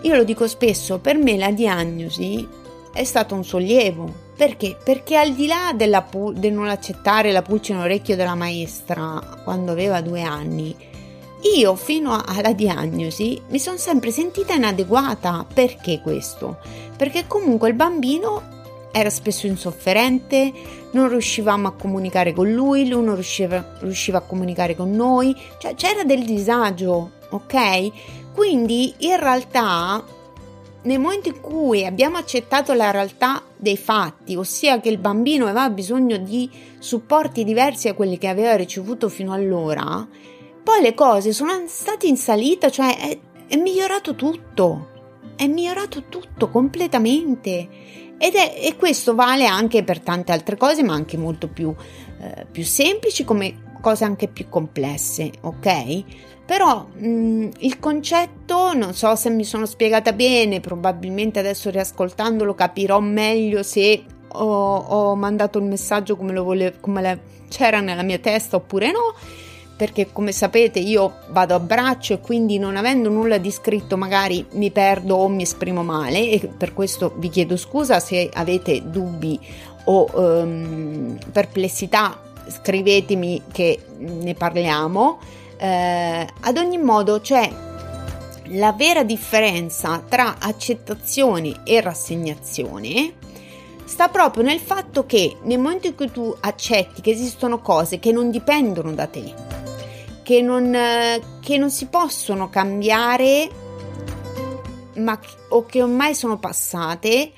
io 0.01 0.15
lo 0.15 0.23
dico 0.23 0.47
spesso, 0.47 0.99
per 0.99 1.17
me 1.17 1.37
la 1.37 1.51
diagnosi 1.51 2.47
è 2.93 3.03
stato 3.03 3.35
un 3.35 3.43
sollievo. 3.43 4.27
Perché? 4.35 4.77
Perché 4.81 5.17
al 5.17 5.33
di 5.33 5.47
là 5.47 5.71
della 5.75 6.01
pu- 6.01 6.33
del 6.33 6.53
non 6.53 6.67
accettare 6.67 7.31
la 7.31 7.41
pulce 7.41 7.71
in 7.71 7.79
orecchio 7.79 8.15
della 8.15 8.35
maestra 8.35 9.39
quando 9.43 9.71
aveva 9.71 10.01
due 10.01 10.21
anni, 10.21 10.75
io 11.55 11.75
fino 11.75 12.21
alla 12.25 12.53
diagnosi 12.53 13.41
mi 13.49 13.59
sono 13.59 13.77
sempre 13.77 14.11
sentita 14.11 14.53
inadeguata. 14.53 15.45
Perché 15.51 15.99
questo? 16.01 16.59
Perché 16.95 17.25
comunque 17.27 17.69
il 17.69 17.75
bambino 17.75 18.58
era 18.91 19.09
spesso 19.09 19.47
insofferente, 19.47 20.51
non 20.91 21.09
riuscivamo 21.09 21.67
a 21.67 21.73
comunicare 21.73 22.33
con 22.33 22.51
lui, 22.51 22.87
lui 22.87 23.03
non 23.03 23.15
riusciva, 23.15 23.77
riusciva 23.81 24.19
a 24.19 24.21
comunicare 24.21 24.75
con 24.75 24.91
noi, 24.91 25.35
cioè 25.59 25.75
c'era 25.75 26.03
del 26.03 26.23
disagio, 26.23 27.11
ok? 27.29 28.31
Quindi 28.33 28.93
in 28.99 29.19
realtà 29.19 30.03
nel 30.81 30.99
momento 30.99 31.27
in 31.27 31.41
cui 31.41 31.85
abbiamo 31.85 32.17
accettato 32.17 32.73
la 32.73 32.91
realtà 32.91 33.43
dei 33.55 33.77
fatti, 33.77 34.35
ossia 34.35 34.79
che 34.79 34.89
il 34.89 34.97
bambino 34.97 35.45
aveva 35.45 35.69
bisogno 35.69 36.17
di 36.17 36.49
supporti 36.79 37.43
diversi 37.43 37.89
a 37.89 37.93
quelli 37.93 38.17
che 38.17 38.27
aveva 38.27 38.55
ricevuto 38.55 39.09
fino 39.09 39.33
allora, 39.33 40.07
poi 40.63 40.81
le 40.81 40.93
cose 40.93 41.33
sono 41.33 41.51
state 41.67 42.07
in 42.07 42.15
salita, 42.15 42.69
cioè 42.69 42.97
è, 42.97 43.19
è 43.47 43.55
migliorato 43.57 44.15
tutto, 44.15 44.87
è 45.35 45.47
migliorato 45.47 46.03
tutto 46.09 46.49
completamente. 46.49 47.67
Ed 48.19 48.35
è, 48.35 48.59
e 48.61 48.75
questo 48.75 49.15
vale 49.15 49.45
anche 49.45 49.83
per 49.83 50.01
tante 50.01 50.33
altre 50.33 50.57
cose, 50.57 50.83
ma 50.83 50.93
anche 50.93 51.17
molto 51.17 51.47
più, 51.47 51.73
eh, 52.21 52.45
più 52.51 52.63
semplici, 52.63 53.23
come 53.23 53.67
cose 53.81 54.03
anche 54.03 54.27
più 54.27 54.49
complesse, 54.49 55.31
ok? 55.41 56.03
Però 56.45 56.87
mh, 56.93 57.07
mm, 57.07 57.49
il 57.59 57.79
concetto, 57.79 58.73
non 58.73 58.93
so 58.93 59.15
se 59.15 59.29
mi 59.29 59.45
sono 59.45 59.65
spiegata 59.65 60.11
bene, 60.11 60.59
probabilmente 60.59 61.39
adesso 61.39 61.69
riascoltandolo 61.69 62.53
capirò 62.55 62.99
meglio 62.99 63.63
se 63.63 64.03
ho, 64.27 64.75
ho 64.75 65.15
mandato 65.15 65.57
il 65.59 65.65
messaggio 65.65 66.17
come 66.17 66.33
lo 66.33 66.43
volevo, 66.43 66.77
come 66.81 67.01
la, 67.01 67.17
c'era 67.47 67.79
nella 67.79 68.03
mia 68.03 68.19
testa 68.19 68.57
oppure 68.57 68.91
no 68.91 69.13
perché 69.79 70.11
come 70.11 70.33
sapete 70.33 70.79
io 70.79 71.19
vado 71.29 71.55
a 71.55 71.59
braccio 71.61 72.11
e 72.11 72.19
quindi 72.19 72.59
non 72.59 72.75
avendo 72.75 73.09
nulla 73.09 73.37
di 73.37 73.49
scritto 73.49 73.95
magari 73.95 74.45
mi 74.55 74.71
perdo 74.71 75.15
o 75.15 75.29
mi 75.29 75.43
esprimo 75.43 75.83
male. 75.83 76.31
E 76.31 76.47
per 76.49 76.73
questo 76.73 77.13
vi 77.15 77.29
chiedo 77.29 77.55
scusa 77.55 78.01
se 78.01 78.29
avete 78.33 78.81
dubbi 78.89 79.39
o 79.85 80.09
um, 80.11 81.17
perplessità 81.31 82.19
scrivetemi 82.49 83.43
che 83.53 83.79
ne 83.99 84.33
parliamo. 84.33 85.19
Eh, 85.55 86.27
ad 86.41 86.57
ogni 86.57 86.77
modo 86.77 87.21
c'è 87.21 87.49
la 88.47 88.73
vera 88.73 89.03
differenza 89.03 90.03
tra 90.09 90.39
accettazione 90.39 91.61
e 91.63 91.79
rassegnazione. 91.79 93.13
Sta 93.85 94.09
proprio 94.09 94.43
nel 94.43 94.59
fatto 94.59 95.05
che 95.05 95.37
nel 95.43 95.57
momento 95.57 95.87
in 95.87 95.95
cui 95.95 96.11
tu 96.11 96.35
accetti 96.41 96.99
che 96.99 97.11
esistono 97.11 97.61
cose 97.61 97.97
che 97.97 98.11
non 98.11 98.29
dipendono 98.29 98.91
da 98.91 99.07
te 99.07 99.68
che 100.29 100.43
non, 100.43 100.77
che 101.39 101.57
non 101.57 101.71
si 101.71 101.87
possono 101.87 102.51
cambiare 102.51 103.49
ma, 104.97 105.19
o 105.47 105.65
che 105.65 105.81
ormai 105.81 106.13
sono 106.13 106.37
passate, 106.37 107.31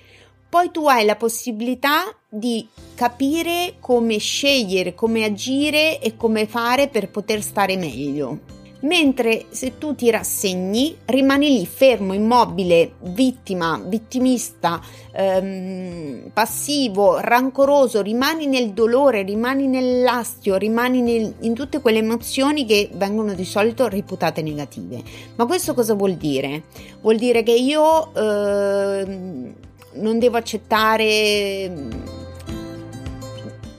poi 0.50 0.71
tu 0.71 0.86
hai 0.89 1.05
la 1.05 1.15
possibilità 1.15 2.13
di 2.27 2.67
capire 2.93 3.75
come 3.79 4.17
scegliere, 4.17 4.93
come 4.93 5.24
agire 5.24 6.01
e 6.01 6.17
come 6.17 6.45
fare 6.48 6.89
per 6.89 7.10
poter 7.10 7.41
stare 7.41 7.77
meglio 7.77 8.60
mentre 8.81 9.45
se 9.50 9.77
tu 9.77 9.95
ti 9.95 10.09
rassegni 10.09 10.97
rimani 11.05 11.50
lì 11.50 11.65
fermo, 11.65 12.13
immobile, 12.13 12.93
vittima, 13.00 13.81
vittimista, 13.83 14.81
ehm, 15.11 16.29
passivo, 16.33 17.19
rancoroso, 17.19 18.01
rimani 18.01 18.47
nel 18.47 18.71
dolore, 18.71 19.23
rimani 19.23 19.67
nell'astio, 19.67 20.55
rimani 20.55 21.01
nel, 21.01 21.33
in 21.41 21.53
tutte 21.53 21.81
quelle 21.81 22.00
emozioni 22.00 22.65
che 22.65 22.89
vengono 22.93 23.33
di 23.33 23.45
solito 23.45 23.88
reputate 23.88 24.41
negative. 24.41 25.01
Ma 25.35 25.45
questo 25.45 25.73
cosa 25.73 25.93
vuol 25.93 26.15
dire? 26.15 26.63
Vuol 27.01 27.17
dire 27.17 27.43
che 27.43 27.53
io 27.53 28.13
ehm, 28.13 29.53
non 29.93 30.19
devo 30.19 30.38
accettare 30.38 32.19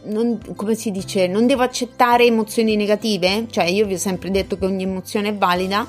non, 0.04 0.38
come 0.56 0.74
si 0.74 0.90
dice, 0.90 1.26
non 1.26 1.46
devo 1.46 1.62
accettare 1.62 2.24
emozioni 2.24 2.76
negative? 2.76 3.46
Cioè, 3.50 3.64
io 3.64 3.86
vi 3.86 3.94
ho 3.94 3.98
sempre 3.98 4.30
detto 4.30 4.58
che 4.58 4.66
ogni 4.66 4.82
emozione 4.82 5.28
è 5.28 5.34
valida. 5.34 5.86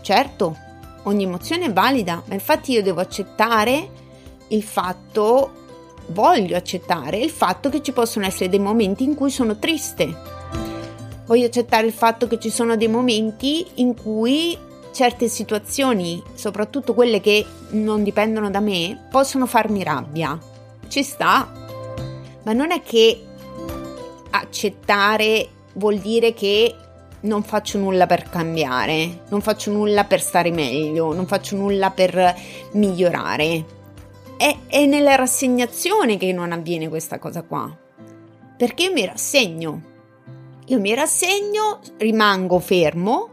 Certo, 0.00 0.56
ogni 1.04 1.24
emozione 1.24 1.66
è 1.66 1.72
valida, 1.72 2.22
ma 2.26 2.34
infatti 2.34 2.72
io 2.72 2.82
devo 2.82 3.00
accettare 3.00 3.88
il 4.48 4.62
fatto, 4.62 5.50
voglio 6.08 6.56
accettare 6.56 7.18
il 7.18 7.30
fatto 7.30 7.68
che 7.68 7.82
ci 7.82 7.92
possono 7.92 8.26
essere 8.26 8.48
dei 8.48 8.60
momenti 8.60 9.04
in 9.04 9.14
cui 9.14 9.30
sono 9.30 9.58
triste. 9.58 10.36
Voglio 11.26 11.46
accettare 11.46 11.86
il 11.86 11.92
fatto 11.92 12.26
che 12.26 12.38
ci 12.38 12.48
sono 12.48 12.76
dei 12.76 12.88
momenti 12.88 13.66
in 13.74 13.94
cui 13.94 14.56
certe 14.92 15.28
situazioni, 15.28 16.22
soprattutto 16.34 16.94
quelle 16.94 17.20
che 17.20 17.44
non 17.70 18.02
dipendono 18.02 18.50
da 18.50 18.60
me, 18.60 19.06
possono 19.10 19.46
farmi 19.46 19.82
rabbia. 19.82 20.38
Ci 20.88 21.02
sta. 21.02 21.52
Ma 22.44 22.52
non 22.54 22.70
è 22.70 22.80
che 22.80 23.27
accettare 24.30 25.48
vuol 25.74 25.98
dire 25.98 26.34
che 26.34 26.74
non 27.20 27.42
faccio 27.42 27.78
nulla 27.78 28.06
per 28.06 28.28
cambiare, 28.28 29.24
non 29.30 29.40
faccio 29.40 29.70
nulla 29.70 30.04
per 30.04 30.20
stare 30.20 30.50
meglio, 30.50 31.12
non 31.12 31.26
faccio 31.26 31.56
nulla 31.56 31.90
per 31.90 32.34
migliorare. 32.72 33.76
È, 34.36 34.56
è 34.68 34.86
nella 34.86 35.16
rassegnazione 35.16 36.16
che 36.16 36.32
non 36.32 36.52
avviene 36.52 36.88
questa 36.88 37.18
cosa 37.18 37.42
qua. 37.42 37.76
Perché 38.56 38.84
io 38.84 38.92
mi 38.92 39.04
rassegno. 39.04 39.82
Io 40.66 40.78
mi 40.80 40.94
rassegno, 40.94 41.80
rimango 41.96 42.58
fermo, 42.60 43.28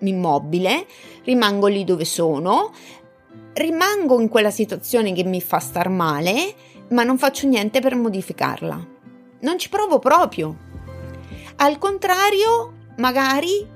immobile, 0.00 0.86
rimango 1.24 1.66
lì 1.66 1.84
dove 1.84 2.04
sono, 2.04 2.72
rimango 3.52 4.20
in 4.20 4.28
quella 4.28 4.50
situazione 4.50 5.12
che 5.12 5.22
mi 5.22 5.40
fa 5.40 5.58
star 5.58 5.90
male, 5.90 6.54
ma 6.90 7.04
non 7.04 7.18
faccio 7.18 7.46
niente 7.46 7.80
per 7.80 7.94
modificarla 7.94 8.96
non 9.40 9.58
ci 9.58 9.68
provo 9.68 9.98
proprio. 9.98 10.56
Al 11.56 11.78
contrario, 11.78 12.72
magari 12.96 13.66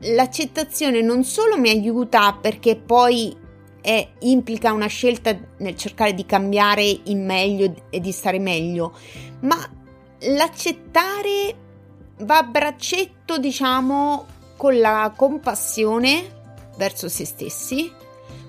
l'accettazione 0.00 1.00
non 1.00 1.24
solo 1.24 1.58
mi 1.58 1.70
aiuta 1.70 2.36
perché 2.40 2.76
poi 2.76 3.36
è, 3.80 4.08
implica 4.20 4.72
una 4.72 4.86
scelta 4.86 5.36
nel 5.58 5.76
cercare 5.76 6.14
di 6.14 6.24
cambiare 6.24 6.82
in 7.04 7.24
meglio 7.24 7.74
e 7.90 8.00
di 8.00 8.12
stare 8.12 8.38
meglio, 8.38 8.96
ma 9.40 9.56
l'accettare 10.20 11.54
va 12.18 12.38
a 12.38 12.42
braccetto, 12.42 13.38
diciamo, 13.38 14.26
con 14.56 14.78
la 14.78 15.12
compassione 15.14 16.42
verso 16.76 17.08
se 17.08 17.24
stessi. 17.24 17.92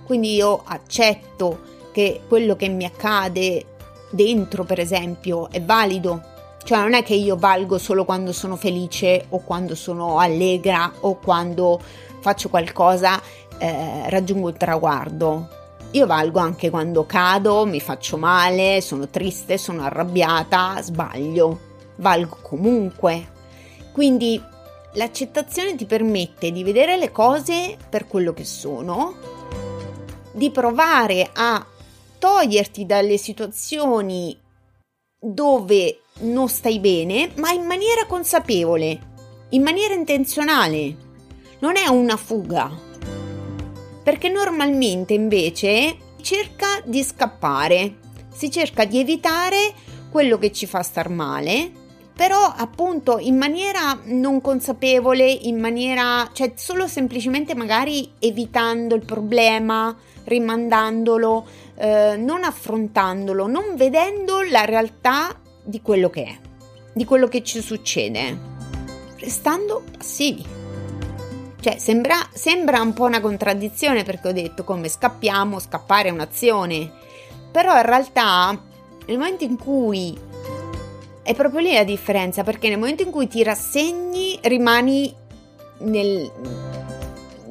Quindi 0.06 0.36
io 0.36 0.62
accetto 0.64 1.90
che 1.92 2.22
quello 2.28 2.56
che 2.56 2.70
mi 2.70 2.86
accade 2.86 3.75
dentro, 4.10 4.64
per 4.64 4.80
esempio, 4.80 5.50
è 5.50 5.62
valido. 5.62 6.22
Cioè 6.64 6.80
non 6.80 6.94
è 6.94 7.04
che 7.04 7.14
io 7.14 7.36
valgo 7.36 7.78
solo 7.78 8.06
quando 8.06 8.32
sono 8.32 8.56
felice 8.56 9.26
o 9.30 9.40
quando 9.40 9.76
sono 9.76 10.18
allegra 10.18 10.92
o 11.02 11.20
quando 11.20 11.80
faccio 12.22 12.50
qualcosa, 12.50 13.22
eh, 13.60 14.10
raggiungo 14.10 14.50
il 14.50 14.58
traguardo. 14.58 15.48
Io 15.92 16.08
valgo 16.08 16.40
anche 16.40 16.70
quando 16.70 17.06
cado, 17.06 17.66
mi 17.66 17.80
faccio 17.80 18.18
male, 18.18 18.82
sono 18.82 19.08
triste, 19.08 19.58
sono 19.58 19.84
arrabbiata, 19.84 20.82
sbaglio. 20.82 21.60
Valgo 21.98 22.38
comunque. 22.42 23.32
Quindi 23.94 24.42
l'accettazione 24.94 25.76
ti 25.76 25.86
permette 25.86 26.52
di 26.52 26.64
vedere 26.64 26.98
le 26.98 27.12
cose 27.12 27.78
per 27.88 28.08
quello 28.08 28.34
che 28.34 28.44
sono, 28.44 29.14
di 30.34 30.50
provare 30.50 31.30
a 31.32 31.66
toglierti 32.26 32.88
dalle 32.88 33.18
situazioni 33.18 34.36
dove 35.20 36.00
non 36.22 36.50
stai 36.50 36.80
bene, 36.80 37.30
ma 37.36 37.52
in 37.52 37.66
maniera 37.66 38.08
consapevole, 38.08 39.00
in 39.50 39.62
maniera 39.62 39.94
intenzionale. 39.94 40.96
Non 41.60 41.76
è 41.76 41.86
una 41.86 42.18
fuga. 42.18 42.72
Perché 44.02 44.30
normalmente 44.30 45.14
invece 45.14 45.98
cerca 46.22 46.82
di 46.84 47.04
scappare, 47.04 47.98
si 48.34 48.50
cerca 48.50 48.86
di 48.86 49.00
evitare 49.00 49.76
quello 50.10 50.40
che 50.40 50.52
ci 50.52 50.66
fa 50.66 50.82
star 50.82 51.10
male, 51.10 51.72
però 52.16 52.42
appunto 52.58 53.20
in 53.20 53.38
maniera 53.38 54.00
non 54.06 54.42
consapevole, 54.42 55.30
in 55.30 55.60
maniera, 55.60 56.28
cioè 56.34 56.54
solo 56.56 56.88
semplicemente 56.88 57.54
magari 57.54 58.14
evitando 58.18 58.96
il 58.96 59.06
problema, 59.06 59.96
rimandandolo, 60.24 61.46
eh, 61.78 62.16
non 62.18 62.44
affrontandolo, 62.44 63.48
non 63.48 63.76
vedendo 63.76 64.42
la 64.42 64.66
realtà 64.66 65.40
di 65.64 65.82
quello 65.82 66.10
che 66.10 66.24
è, 66.24 66.38
di 66.94 67.06
quello 67.06 67.28
che 67.28 67.44
ci 67.44 67.62
succede, 67.62 68.38
restando 69.18 69.84
passivi. 69.98 70.46
Cioè, 71.60 71.78
sembra, 71.80 72.16
sembra 72.32 72.82
un 72.82 72.94
po' 72.94 73.06
una 73.06 73.22
contraddizione 73.22 74.04
perché 74.04 74.28
ho 74.28 74.34
detto 74.34 74.64
come 74.64 74.88
scappiamo, 74.88 75.60
scappare 75.60 76.10
è 76.10 76.12
un'azione, 76.12 76.92
però 77.52 77.76
in 77.76 77.86
realtà 77.86 78.62
nel 79.08 79.18
momento 79.18 79.44
in 79.44 79.58
cui 79.58 80.18
è 81.24 81.34
proprio 81.34 81.62
lì 81.62 81.74
la 81.74 81.84
differenza, 81.84 82.44
perché 82.44 82.70
nel 82.70 82.78
momento 82.78 83.02
in 83.02 83.10
cui 83.10 83.28
ti 83.28 83.42
rassegni 83.42 84.38
rimani 84.44 85.12
nel, 85.80 86.32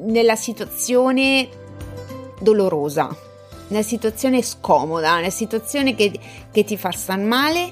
nella 0.03 0.37
situazione 0.37 1.49
dolorosa, 2.39 3.13
nella 3.67 3.83
situazione 3.83 4.41
scomoda, 4.41 5.15
nella 5.15 5.29
situazione 5.29 5.95
che, 5.95 6.11
che 6.51 6.63
ti 6.63 6.77
fa 6.77 6.91
star 6.91 7.19
male, 7.19 7.71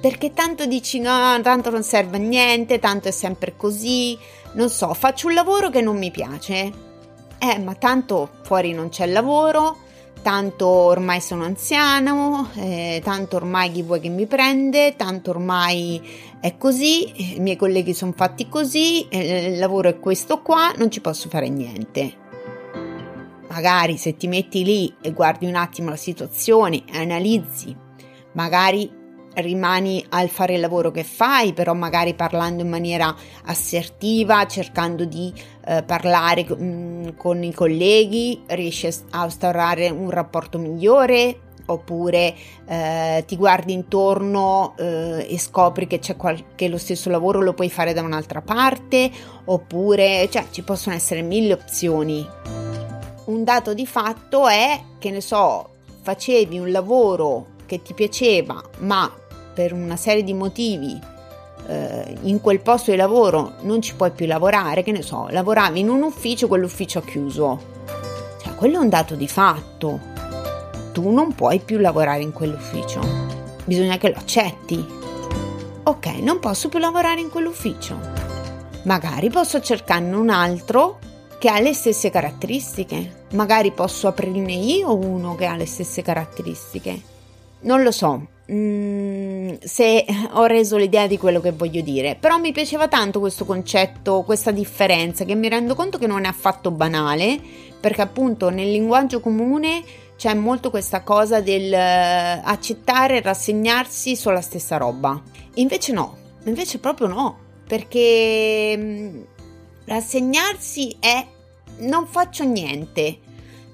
perché 0.00 0.32
tanto 0.32 0.66
dici 0.66 1.00
no, 1.00 1.40
tanto 1.42 1.70
non 1.70 1.82
serve 1.82 2.16
a 2.16 2.20
niente, 2.20 2.78
tanto 2.78 3.08
è 3.08 3.10
sempre 3.10 3.54
così, 3.56 4.18
non 4.52 4.68
so, 4.68 4.92
faccio 4.94 5.28
un 5.28 5.34
lavoro 5.34 5.70
che 5.70 5.80
non 5.80 5.96
mi 5.96 6.10
piace, 6.10 6.72
eh, 7.38 7.58
ma 7.58 7.74
tanto 7.74 8.28
fuori 8.42 8.72
non 8.72 8.88
c'è 8.88 9.06
lavoro, 9.06 9.78
tanto 10.22 10.66
ormai 10.66 11.20
sono 11.20 11.44
anziano, 11.44 12.48
eh, 12.54 13.00
tanto 13.04 13.36
ormai 13.36 13.70
chi 13.70 13.82
vuoi 13.82 14.00
che 14.00 14.08
mi 14.08 14.26
prende, 14.26 14.94
tanto 14.96 15.30
ormai 15.30 16.00
è 16.40 16.56
così, 16.56 17.36
i 17.36 17.40
miei 17.40 17.56
colleghi 17.56 17.92
sono 17.94 18.12
fatti 18.16 18.48
così, 18.48 19.06
eh, 19.08 19.52
il 19.52 19.58
lavoro 19.58 19.88
è 19.88 19.98
questo 19.98 20.40
qua, 20.40 20.72
non 20.76 20.90
ci 20.90 21.00
posso 21.00 21.28
fare 21.28 21.48
niente. 21.48 22.23
Magari 23.54 23.96
se 23.96 24.16
ti 24.16 24.26
metti 24.26 24.64
lì 24.64 24.92
e 25.00 25.12
guardi 25.12 25.46
un 25.46 25.54
attimo 25.54 25.90
la 25.90 25.96
situazione, 25.96 26.82
analizzi, 26.92 27.74
magari 28.32 29.02
rimani 29.34 30.04
al 30.10 30.28
fare 30.28 30.54
il 30.54 30.60
lavoro 30.60 30.90
che 30.90 31.04
fai, 31.04 31.52
però 31.52 31.72
magari 31.72 32.14
parlando 32.14 32.62
in 32.62 32.68
maniera 32.68 33.14
assertiva, 33.44 34.46
cercando 34.46 35.04
di 35.04 35.32
eh, 35.66 35.84
parlare 35.84 36.44
mm, 36.52 37.10
con 37.16 37.44
i 37.44 37.54
colleghi, 37.54 38.42
riesci 38.48 38.88
a 39.10 39.24
instaurare 39.24 39.88
un 39.88 40.10
rapporto 40.10 40.58
migliore, 40.58 41.38
oppure 41.66 42.34
eh, 42.66 43.22
ti 43.24 43.36
guardi 43.36 43.72
intorno 43.72 44.74
eh, 44.76 45.26
e 45.30 45.38
scopri 45.38 45.86
che 45.86 45.98
c'è 45.98 46.14
qualche 46.14 46.68
lo 46.68 46.76
stesso 46.76 47.08
lavoro 47.08 47.40
lo 47.40 47.54
puoi 47.54 47.70
fare 47.70 47.92
da 47.92 48.02
un'altra 48.02 48.42
parte, 48.42 49.10
oppure 49.44 50.28
cioè 50.28 50.46
ci 50.50 50.62
possono 50.62 50.96
essere 50.96 51.22
mille 51.22 51.52
opzioni. 51.52 52.63
Un 53.26 53.42
dato 53.42 53.72
di 53.72 53.86
fatto 53.86 54.48
è 54.48 54.78
che 54.98 55.10
ne 55.10 55.22
so, 55.22 55.70
facevi 56.02 56.58
un 56.58 56.70
lavoro 56.70 57.46
che 57.64 57.80
ti 57.80 57.94
piaceva, 57.94 58.62
ma 58.80 59.10
per 59.54 59.72
una 59.72 59.96
serie 59.96 60.22
di 60.22 60.34
motivi 60.34 61.00
eh, 61.66 62.16
in 62.22 62.40
quel 62.42 62.60
posto 62.60 62.90
di 62.90 62.98
lavoro 62.98 63.54
non 63.62 63.80
ci 63.80 63.94
puoi 63.94 64.10
più 64.10 64.26
lavorare, 64.26 64.82
che 64.82 64.92
ne 64.92 65.00
so, 65.00 65.28
lavoravi 65.30 65.80
in 65.80 65.88
un 65.88 66.02
ufficio, 66.02 66.48
quell'ufficio 66.48 66.98
ha 66.98 67.02
chiuso. 67.02 67.60
Cioè, 68.42 68.54
quello 68.54 68.76
è 68.76 68.80
un 68.80 68.90
dato 68.90 69.14
di 69.14 69.28
fatto. 69.28 70.12
Tu 70.92 71.10
non 71.10 71.34
puoi 71.34 71.60
più 71.60 71.78
lavorare 71.78 72.22
in 72.22 72.32
quell'ufficio. 72.32 73.00
Bisogna 73.64 73.96
che 73.96 74.10
lo 74.10 74.18
accetti. 74.18 74.86
Ok, 75.84 76.06
non 76.20 76.40
posso 76.40 76.68
più 76.68 76.78
lavorare 76.78 77.20
in 77.20 77.30
quell'ufficio. 77.30 77.96
Magari 78.82 79.30
posso 79.30 79.60
cercarne 79.60 80.14
un 80.14 80.28
altro 80.28 80.98
che 81.44 81.50
ha 81.50 81.60
le 81.60 81.74
stesse 81.74 82.08
caratteristiche. 82.08 83.26
Magari 83.32 83.70
posso 83.70 84.08
aprirne 84.08 84.54
io 84.54 84.94
uno 84.94 85.34
che 85.34 85.44
ha 85.44 85.56
le 85.56 85.66
stesse 85.66 86.00
caratteristiche. 86.00 86.98
Non 87.60 87.82
lo 87.82 87.90
so, 87.90 88.28
Mm, 88.50 89.54
se 89.62 90.04
ho 90.32 90.44
reso 90.44 90.76
l'idea 90.76 91.06
di 91.06 91.16
quello 91.16 91.40
che 91.40 91.52
voglio 91.52 91.80
dire, 91.80 92.14
però 92.14 92.36
mi 92.36 92.52
piaceva 92.52 92.88
tanto 92.88 93.18
questo 93.18 93.46
concetto, 93.46 94.22
questa 94.22 94.50
differenza 94.50 95.24
che 95.24 95.34
mi 95.34 95.48
rendo 95.48 95.74
conto 95.74 95.96
che 95.96 96.06
non 96.06 96.24
è 96.24 96.28
affatto 96.28 96.70
banale, 96.70 97.40
perché 97.80 98.02
appunto 98.02 98.50
nel 98.50 98.70
linguaggio 98.70 99.20
comune 99.20 99.82
c'è 100.16 100.34
molto 100.34 100.68
questa 100.68 101.02
cosa 101.02 101.40
del 101.40 101.72
uh, 101.72 102.40
accettare 102.44 103.16
e 103.16 103.22
rassegnarsi 103.22 104.14
sulla 104.14 104.42
stessa 104.42 104.76
roba. 104.76 105.22
Invece 105.54 105.92
no, 105.92 106.16
invece 106.44 106.78
proprio 106.78 107.06
no, 107.06 107.38
perché 107.66 108.74
um, 108.76 109.24
rassegnarsi 109.86 110.96
è 111.00 111.32
non 111.78 112.06
faccio 112.06 112.44
niente, 112.44 113.18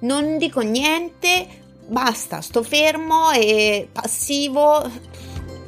non 0.00 0.38
dico 0.38 0.60
niente, 0.60 1.46
basta, 1.86 2.40
sto 2.40 2.62
fermo 2.62 3.30
e 3.32 3.88
passivo, 3.90 4.88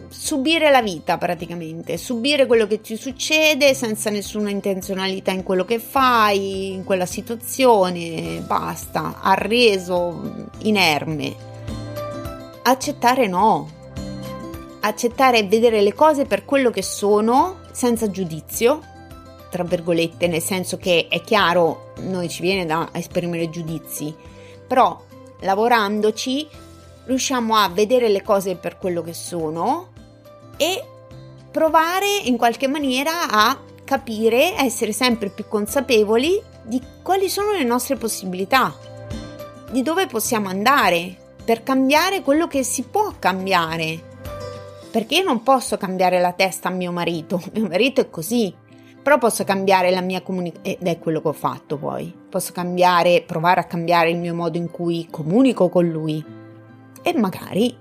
subire 0.08 0.70
la 0.70 0.82
vita 0.82 1.18
praticamente, 1.18 1.96
subire 1.96 2.46
quello 2.46 2.66
che 2.66 2.80
ti 2.80 2.96
succede 2.96 3.74
senza 3.74 4.08
nessuna 4.08 4.50
intenzionalità 4.50 5.32
in 5.32 5.42
quello 5.42 5.64
che 5.64 5.78
fai, 5.78 6.72
in 6.72 6.84
quella 6.84 7.06
situazione, 7.06 8.42
basta, 8.46 9.18
arreso, 9.20 10.48
inerme. 10.58 11.34
Accettare 12.62 13.26
no. 13.26 13.80
Accettare 14.80 15.38
e 15.38 15.44
vedere 15.44 15.80
le 15.80 15.92
cose 15.92 16.24
per 16.24 16.44
quello 16.44 16.70
che 16.70 16.82
sono, 16.82 17.60
senza 17.72 18.10
giudizio, 18.10 18.80
tra 19.52 19.64
virgolette, 19.64 20.28
nel 20.28 20.40
senso 20.40 20.78
che 20.78 21.08
è 21.10 21.20
chiaro, 21.20 21.92
noi 22.04 22.30
ci 22.30 22.40
viene 22.40 22.64
da 22.64 22.88
esprimere 22.92 23.50
giudizi, 23.50 24.14
però 24.66 24.98
lavorandoci 25.40 26.48
riusciamo 27.04 27.54
a 27.54 27.68
vedere 27.68 28.08
le 28.08 28.22
cose 28.22 28.56
per 28.56 28.78
quello 28.78 29.02
che 29.02 29.12
sono 29.12 29.90
e 30.56 30.82
provare 31.50 32.16
in 32.24 32.38
qualche 32.38 32.66
maniera 32.66 33.28
a 33.28 33.60
capire, 33.84 34.56
essere 34.56 34.92
sempre 34.92 35.28
più 35.28 35.46
consapevoli 35.46 36.40
di 36.62 36.80
quali 37.02 37.28
sono 37.28 37.52
le 37.52 37.64
nostre 37.64 37.96
possibilità, 37.96 38.74
di 39.70 39.82
dove 39.82 40.06
possiamo 40.06 40.48
andare 40.48 41.34
per 41.44 41.62
cambiare 41.62 42.22
quello 42.22 42.46
che 42.46 42.62
si 42.62 42.84
può 42.84 43.12
cambiare. 43.18 44.10
Perché 44.90 45.16
io 45.16 45.24
non 45.24 45.42
posso 45.42 45.76
cambiare 45.76 46.20
la 46.22 46.32
testa 46.32 46.68
a 46.68 46.72
mio 46.72 46.90
marito, 46.90 47.42
mio 47.52 47.68
marito 47.68 48.00
è 48.00 48.08
così, 48.08 48.61
però 49.02 49.18
posso 49.18 49.42
cambiare 49.44 49.90
la 49.90 50.00
mia 50.00 50.22
comunicazione 50.22 50.78
ed 50.78 50.86
è 50.86 50.98
quello 50.98 51.20
che 51.20 51.28
ho 51.28 51.32
fatto 51.32 51.76
poi. 51.76 52.14
Posso 52.28 52.52
cambiare, 52.52 53.24
provare 53.26 53.60
a 53.60 53.64
cambiare 53.64 54.10
il 54.10 54.18
mio 54.18 54.34
modo 54.34 54.58
in 54.58 54.70
cui 54.70 55.08
comunico 55.10 55.68
con 55.68 55.88
lui 55.88 56.24
e 57.02 57.18
magari 57.18 57.76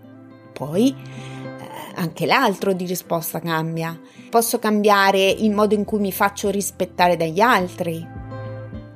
poi 0.51 0.89
eh, 0.89 1.93
anche 1.95 2.25
l'altro 2.25 2.73
di 2.73 2.85
risposta 2.85 3.39
cambia. 3.39 3.97
Posso 4.31 4.57
cambiare 4.57 5.29
il 5.29 5.51
modo 5.51 5.75
in 5.75 5.83
cui 5.83 5.99
mi 5.99 6.11
faccio 6.11 6.49
rispettare 6.49 7.15
dagli 7.15 7.39
altri. 7.39 8.19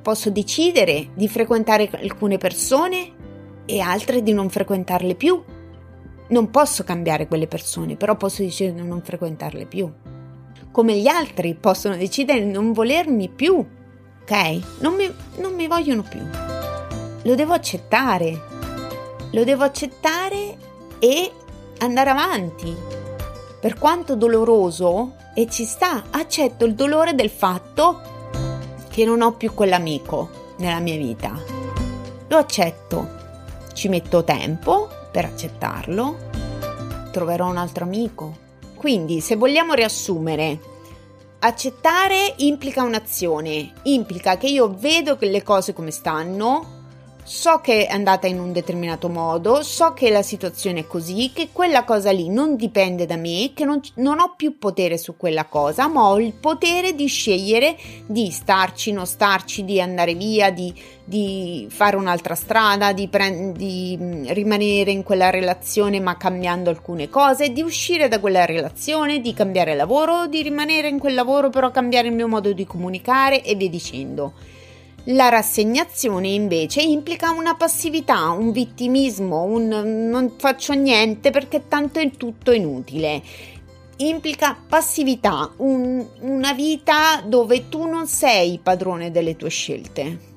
Posso 0.01 0.31
decidere 0.31 1.09
di 1.13 1.27
frequentare 1.27 1.89
alcune 2.01 2.37
persone 2.37 3.13
e 3.65 3.79
altre 3.79 4.23
di 4.23 4.33
non 4.33 4.49
frequentarle 4.49 5.13
più. 5.13 5.43
Non 6.27 6.49
posso 6.49 6.83
cambiare 6.83 7.27
quelle 7.27 7.47
persone, 7.47 7.95
però 7.95 8.15
posso 8.15 8.41
decidere 8.41 8.81
di 8.81 8.87
non 8.87 9.01
frequentarle 9.03 9.65
più 9.67 9.91
come 10.75 10.97
gli 10.97 11.07
altri 11.07 11.53
possono 11.53 11.95
decidere 11.95 12.43
di 12.43 12.51
non 12.51 12.73
volermi 12.73 13.29
più, 13.29 13.65
ok? 14.23 14.59
Non 14.79 14.95
mi, 14.95 15.09
non 15.37 15.53
mi 15.53 15.67
vogliono 15.67 16.01
più. 16.01 16.19
Lo 17.21 17.33
devo 17.33 17.53
accettare. 17.53 18.37
Lo 19.31 19.45
devo 19.45 19.63
accettare 19.63 20.57
e 20.99 21.31
andare 21.77 22.09
avanti. 22.09 22.75
Per 23.61 23.77
quanto 23.79 24.17
doloroso, 24.17 25.15
e 25.33 25.47
ci 25.49 25.63
sta, 25.63 26.07
accetto 26.09 26.65
il 26.65 26.75
dolore 26.75 27.15
del 27.15 27.29
fatto 27.29 28.01
che 28.89 29.05
non 29.05 29.21
ho 29.21 29.31
più 29.31 29.53
quell'amico 29.53 30.55
nella 30.57 30.79
mia 30.79 30.97
vita. 30.97 31.41
Lo 32.27 32.35
accetto. 32.35 33.07
Ci 33.71 33.87
metto 33.87 34.25
tempo 34.25 34.89
per 35.09 35.23
accettarlo. 35.23 36.17
Troverò 37.11 37.47
un 37.47 37.55
altro 37.55 37.85
amico 37.85 38.43
quindi, 38.85 39.19
se 39.19 39.35
vogliamo 39.35 39.73
riassumere, 39.73 40.59
accettare 41.39 42.35
implica 42.37 42.83
un'azione, 42.83 43.73
implica 43.85 44.37
che 44.37 44.45
io 44.45 44.75
vedo 44.77 45.17
le 45.27 45.41
cose 45.41 45.73
come 45.73 45.89
stanno, 45.89 46.74
so 47.25 47.59
che 47.59 47.87
è 47.87 47.91
andata 47.91 48.27
in 48.27 48.39
un 48.39 48.51
determinato 48.51 49.09
modo, 49.09 49.63
so 49.63 49.93
che 49.93 50.11
la 50.11 50.21
situazione 50.21 50.81
è 50.81 50.87
così, 50.87 51.31
che 51.33 51.49
quella 51.51 51.83
cosa 51.83 52.11
lì 52.11 52.29
non 52.29 52.55
dipende 52.55 53.07
da 53.07 53.15
me, 53.15 53.51
che 53.55 53.65
non, 53.65 53.81
non, 53.95 54.19
ho 54.19 54.35
più 54.37 54.59
potere 54.59 54.99
su 54.99 55.17
quella 55.17 55.45
cosa, 55.45 55.87
ma 55.87 56.07
ho 56.07 56.19
il 56.19 56.33
potere 56.33 56.93
di 56.93 57.07
scegliere 57.07 57.75
di 58.05 58.29
starci, 58.29 58.91
non 58.91 59.07
starci, 59.07 59.65
di 59.65 59.81
andare 59.81 60.13
via, 60.13 60.51
di, 60.51 60.71
di 61.03 61.65
fare 61.67 61.95
un'altra 61.95 62.35
strada, 62.35 62.93
di, 62.93 63.07
pre- 63.07 63.51
di 63.53 63.97
mm, 63.99 64.25
rimanere 64.27 64.91
in 64.91 65.01
quella 65.01 65.31
relazione 65.31 65.99
ma 65.99 66.17
cambiando 66.17 66.69
alcune 66.69 67.09
cose, 67.09 67.51
di 67.51 67.63
uscire 67.63 68.07
da 68.07 68.19
quella 68.19 68.45
relazione, 68.45 69.19
di 69.19 69.33
cambiare 69.33 69.73
lavoro, 69.73 70.27
di 70.27 70.43
rimanere 70.43 70.89
in 70.89 70.99
quel 70.99 71.15
lavoro 71.15 71.49
però 71.49 71.71
cambiare 71.71 72.07
il 72.07 72.13
mio 72.13 72.27
modo 72.27 72.53
di 72.53 72.65
comunicare 72.67 73.43
e 73.43 73.55
via 73.55 73.67
dicendo. 73.67 74.33
La 75.09 75.29
rassegnazione 75.29 76.29
invece 76.29 76.81
implica 76.81 77.29
una 77.29 77.53
passività, 77.53 78.29
un 78.29 78.51
vittimismo, 78.51 79.43
un 79.43 79.67
non 80.09 80.33
faccio 80.35 80.73
niente 80.73 81.29
perché 81.29 81.67
tanto 81.67 81.99
è 81.99 82.09
tutto 82.09 82.51
inutile. 82.51 83.21
Implica 83.97 84.57
passività, 84.67 85.51
un, 85.57 86.03
una 86.21 86.53
vita 86.53 87.21
dove 87.23 87.69
tu 87.69 87.85
non 87.85 88.07
sei 88.07 88.59
padrone 88.61 89.11
delle 89.11 89.35
tue 89.35 89.49
scelte. 89.49 90.33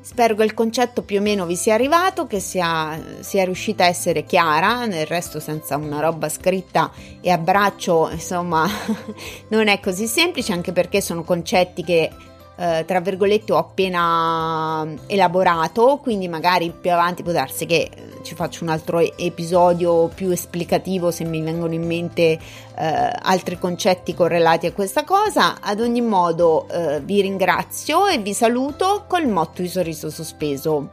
Spero 0.00 0.34
che 0.34 0.42
il 0.42 0.54
concetto 0.54 1.02
più 1.02 1.20
o 1.20 1.22
meno 1.22 1.46
vi 1.46 1.54
sia 1.54 1.74
arrivato, 1.74 2.26
che 2.26 2.40
sia, 2.40 3.00
sia 3.20 3.44
riuscita 3.44 3.84
a 3.84 3.88
essere 3.88 4.24
chiara, 4.24 4.86
nel 4.86 5.06
resto 5.06 5.38
senza 5.38 5.76
una 5.76 6.00
roba 6.00 6.28
scritta 6.28 6.90
e 7.20 7.30
abbraccio, 7.30 8.10
insomma, 8.10 8.66
non 9.50 9.68
è 9.68 9.78
così 9.78 10.08
semplice, 10.08 10.52
anche 10.52 10.72
perché 10.72 11.00
sono 11.00 11.22
concetti 11.22 11.84
che 11.84 12.10
eh, 12.58 12.84
tra 12.84 13.00
virgolette 13.00 13.52
ho 13.52 13.56
appena 13.56 14.84
elaborato, 15.06 16.00
quindi 16.02 16.26
magari 16.26 16.72
più 16.72 16.90
avanti 16.90 17.22
può 17.22 17.30
darsi 17.30 17.66
che 17.66 17.88
ci 18.22 18.34
faccio 18.34 18.64
un 18.64 18.70
altro 18.70 18.98
episodio 18.98 20.08
più 20.08 20.30
esplicativo 20.30 21.12
se 21.12 21.22
mi 21.22 21.40
vengono 21.40 21.72
in 21.72 21.86
mente 21.86 22.22
eh, 22.32 22.40
altri 22.74 23.58
concetti 23.58 24.12
correlati 24.12 24.66
a 24.66 24.72
questa 24.72 25.04
cosa. 25.04 25.60
Ad 25.60 25.80
ogni 25.80 26.00
modo 26.00 26.66
eh, 26.68 27.00
vi 27.00 27.20
ringrazio 27.20 28.08
e 28.08 28.18
vi 28.18 28.34
saluto 28.34 29.04
col 29.06 29.28
motto 29.28 29.62
di 29.62 29.68
sorriso 29.68 30.10
sospeso. 30.10 30.90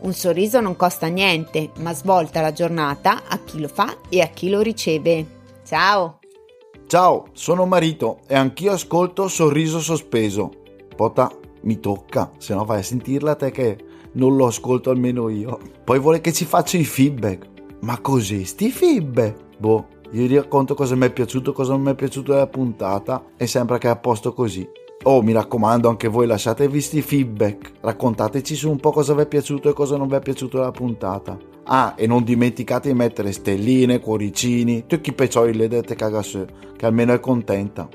Un 0.00 0.12
sorriso 0.12 0.60
non 0.60 0.76
costa 0.76 1.06
niente, 1.06 1.70
ma 1.78 1.94
svolta 1.94 2.42
la 2.42 2.52
giornata 2.52 3.22
a 3.26 3.38
chi 3.38 3.60
lo 3.60 3.68
fa 3.68 3.96
e 4.10 4.20
a 4.20 4.26
chi 4.26 4.50
lo 4.50 4.60
riceve. 4.60 5.24
Ciao! 5.66 6.18
Ciao, 6.86 7.28
sono 7.32 7.66
Marito 7.66 8.20
e 8.26 8.34
anch'io 8.34 8.72
ascolto 8.72 9.26
Sorriso 9.28 9.80
Sospeso. 9.80 10.66
Pota, 10.98 11.30
mi 11.62 11.78
tocca, 11.78 12.32
se 12.38 12.54
no 12.54 12.64
vai 12.64 12.80
a 12.80 12.82
sentirla 12.82 13.36
te 13.36 13.52
che 13.52 13.78
non 14.14 14.34
lo 14.34 14.46
ascolto 14.46 14.90
almeno 14.90 15.28
io. 15.28 15.56
Poi 15.84 16.00
vuole 16.00 16.20
che 16.20 16.32
ci 16.32 16.44
faccia 16.44 16.76
i 16.76 16.84
feedback. 16.84 17.46
Ma 17.82 18.00
così, 18.00 18.44
sti 18.44 18.68
feedback? 18.72 19.58
Boh, 19.58 19.86
gli 20.10 20.34
racconto 20.34 20.74
cosa 20.74 20.96
mi 20.96 21.06
è 21.06 21.12
piaciuto, 21.12 21.52
cosa 21.52 21.74
non 21.74 21.82
mi 21.82 21.92
è 21.92 21.94
piaciuto 21.94 22.32
della 22.32 22.48
puntata 22.48 23.26
e 23.36 23.46
sembra 23.46 23.78
che 23.78 23.86
è 23.86 23.90
a 23.90 23.96
posto 23.96 24.32
così. 24.32 24.68
Oh, 25.04 25.22
mi 25.22 25.30
raccomando, 25.30 25.88
anche 25.88 26.08
voi 26.08 26.26
lasciatevi 26.26 26.80
sti 26.80 27.00
feedback. 27.00 27.74
Raccontateci 27.80 28.56
su 28.56 28.68
un 28.68 28.80
po' 28.80 28.90
cosa 28.90 29.14
vi 29.14 29.22
è 29.22 29.28
piaciuto 29.28 29.68
e 29.68 29.74
cosa 29.74 29.96
non 29.96 30.08
vi 30.08 30.16
è 30.16 30.20
piaciuto 30.20 30.56
della 30.56 30.72
puntata. 30.72 31.38
Ah, 31.66 31.94
e 31.96 32.08
non 32.08 32.24
dimenticate 32.24 32.88
di 32.88 32.94
mettere 32.96 33.30
stelline, 33.30 34.00
cuoricini, 34.00 34.86
tutti 34.88 35.10
i 35.10 35.14
peccioli 35.14 35.54
le 35.54 35.68
dette 35.68 35.94
cagasè, 35.94 36.44
che 36.76 36.86
almeno 36.86 37.12
è 37.12 37.20
contenta. 37.20 37.88